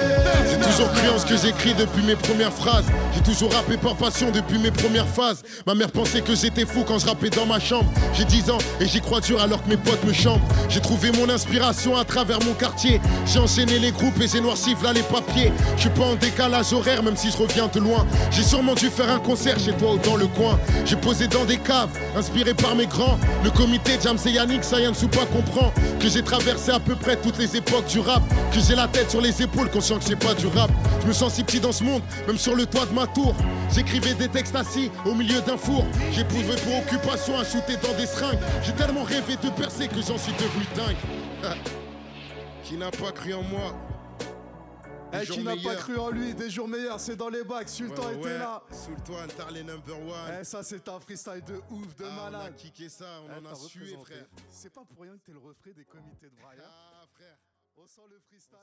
Toujours 0.75 1.19
ce 1.19 1.25
que 1.25 1.37
j'écris 1.37 1.73
depuis 1.73 2.03
mes 2.03 2.17
premières 2.17 2.51
phrases. 2.51 2.83
J'ai 3.13 3.21
toujours 3.21 3.53
rappé 3.53 3.77
par 3.77 3.95
passion 3.95 4.29
depuis 4.31 4.59
mes 4.59 4.71
premières 4.71 5.07
phases. 5.07 5.41
Ma 5.65 5.73
mère 5.73 5.89
pensait 5.89 6.19
que 6.19 6.35
j'étais 6.35 6.65
fou 6.65 6.83
quand 6.85 6.99
je 6.99 7.05
rappais 7.05 7.29
dans 7.29 7.45
ma 7.45 7.61
chambre. 7.61 7.89
J'ai 8.13 8.25
10 8.25 8.49
ans 8.49 8.57
et 8.81 8.85
j'y 8.85 8.99
crois 8.99 9.21
dur 9.21 9.41
alors 9.41 9.63
que 9.63 9.69
mes 9.69 9.77
potes 9.77 10.03
me 10.03 10.11
chambrent. 10.11 10.45
J'ai 10.67 10.81
trouvé 10.81 11.11
mon 11.13 11.29
inspiration 11.29 11.95
à 11.95 12.03
travers 12.03 12.43
mon 12.43 12.53
quartier. 12.53 12.99
J'ai 13.25 13.39
enchaîné 13.39 13.79
les 13.79 13.91
groupes 13.91 14.19
et 14.19 14.27
j'ai 14.27 14.41
noirci 14.41 14.75
là 14.83 14.91
les 14.91 15.03
papiers. 15.03 15.53
Je 15.77 15.81
suis 15.81 15.89
pas 15.91 16.03
en 16.03 16.15
décalage 16.15 16.73
horaire 16.73 17.03
même 17.03 17.15
si 17.15 17.31
je 17.31 17.37
reviens 17.37 17.69
de 17.73 17.79
loin. 17.79 18.05
J'ai 18.31 18.43
sûrement 18.43 18.75
dû 18.75 18.89
faire 18.89 19.09
un 19.09 19.19
concert 19.19 19.57
chez 19.57 19.71
toi 19.71 19.93
ou 19.93 19.97
dans 19.99 20.17
le 20.17 20.27
coin. 20.27 20.59
J'ai 20.83 20.97
posé 20.97 21.27
dans 21.27 21.45
des 21.45 21.57
caves, 21.57 21.97
inspiré 22.17 22.53
par 22.53 22.75
mes 22.75 22.87
grands. 22.87 23.17
Le 23.45 23.51
comité 23.51 23.93
Jams 24.03 24.17
et 24.25 24.31
Yannick, 24.31 24.63
Yann 24.73 24.93
Soupa 24.93 25.25
comprend 25.31 25.71
que 26.01 26.09
j'ai 26.09 26.21
traversé 26.21 26.71
à 26.71 26.81
peu 26.81 26.95
près 26.95 27.15
toutes 27.15 27.37
les 27.37 27.55
époques 27.55 27.87
du 27.87 27.99
rap. 28.01 28.23
Que 28.51 28.59
j'ai 28.59 28.75
la 28.75 28.89
tête 28.89 29.09
sur 29.09 29.21
les 29.21 29.41
épaules, 29.41 29.69
conscient 29.69 29.99
que 29.99 30.03
c'est 30.03 30.17
pas 30.17 30.33
du 30.33 30.47
rap. 30.47 30.64
Je 31.01 31.07
me 31.07 31.13
sens 31.13 31.33
si 31.33 31.43
petit 31.43 31.59
dans 31.59 31.71
ce 31.71 31.83
monde, 31.83 32.01
même 32.27 32.37
sur 32.37 32.55
le 32.55 32.65
toit 32.65 32.85
de 32.85 32.93
ma 32.93 33.07
tour. 33.07 33.35
J'écrivais 33.71 34.13
des 34.15 34.27
textes 34.29 34.55
assis 34.55 34.89
au 35.05 35.13
milieu 35.13 35.41
d'un 35.41 35.57
four. 35.57 35.83
J'ai 36.11 36.23
prouvé 36.23 36.55
pour 36.63 36.77
occupation 36.79 37.37
à 37.37 37.43
shooter 37.43 37.77
dans 37.77 37.95
des 37.97 38.05
seringues. 38.07 38.39
J'ai 38.63 38.73
tellement 38.73 39.03
rêvé 39.03 39.35
de 39.37 39.49
percer 39.49 39.87
que 39.87 40.01
j'en 40.01 40.17
suis 40.17 40.33
devenu 40.33 40.65
dingue. 40.75 41.55
Qui 42.63 42.77
n'a 42.77 42.89
pas 42.91 43.11
cru 43.11 43.33
en 43.33 43.43
moi? 43.43 43.75
Eh, 45.13 45.19
Les 45.19 45.25
qui 45.27 45.43
n'a 45.43 45.55
pas 45.55 45.75
cru 45.75 45.97
en 45.97 46.09
lui, 46.09 46.33
des 46.33 46.49
jours 46.49 46.67
meilleurs, 46.67 46.99
c'est 46.99 47.15
dans 47.15 47.29
les 47.29 47.43
bacs. 47.43 47.69
Sultan 47.69 48.03
Ouais, 48.07 48.13
était 48.15 48.23
ouais. 48.25 48.37
là. 48.39 48.61
Sultan, 48.71 49.13
Tarlé 49.37 49.63
number 49.63 49.97
one. 49.99 50.37
Eh, 50.41 50.43
ça, 50.43 50.63
c'est 50.63 50.89
un 50.89 50.99
freestyle 50.99 51.43
de 51.45 51.61
ouf, 51.71 51.95
de 51.95 52.03
Ah, 52.05 52.09
on 52.09 52.27
a 52.27 52.31
malade. 52.31 52.55
kické 52.57 52.89
ça, 52.89 53.05
on 53.23 53.29
Eh, 53.29 53.39
en 53.39 53.45
a 53.45 53.49
t'as 53.53 53.55
sué, 53.55 53.95
frère. 54.03 54.25
C'est 54.49 54.73
pas 54.73 54.81
pour 54.83 55.03
rien 55.03 55.13
que 55.13 55.25
t'es 55.25 55.31
le 55.31 55.37
refrain 55.39 55.71
des 55.77 55.85
comités 55.85 56.25
de 56.25 56.35
Brian. 56.41 56.63
Ah, 56.65 57.05
frère. 57.15 57.37
On 57.77 57.85
sent 57.85 58.01
le 58.09 58.19
freestyle. 58.27 58.57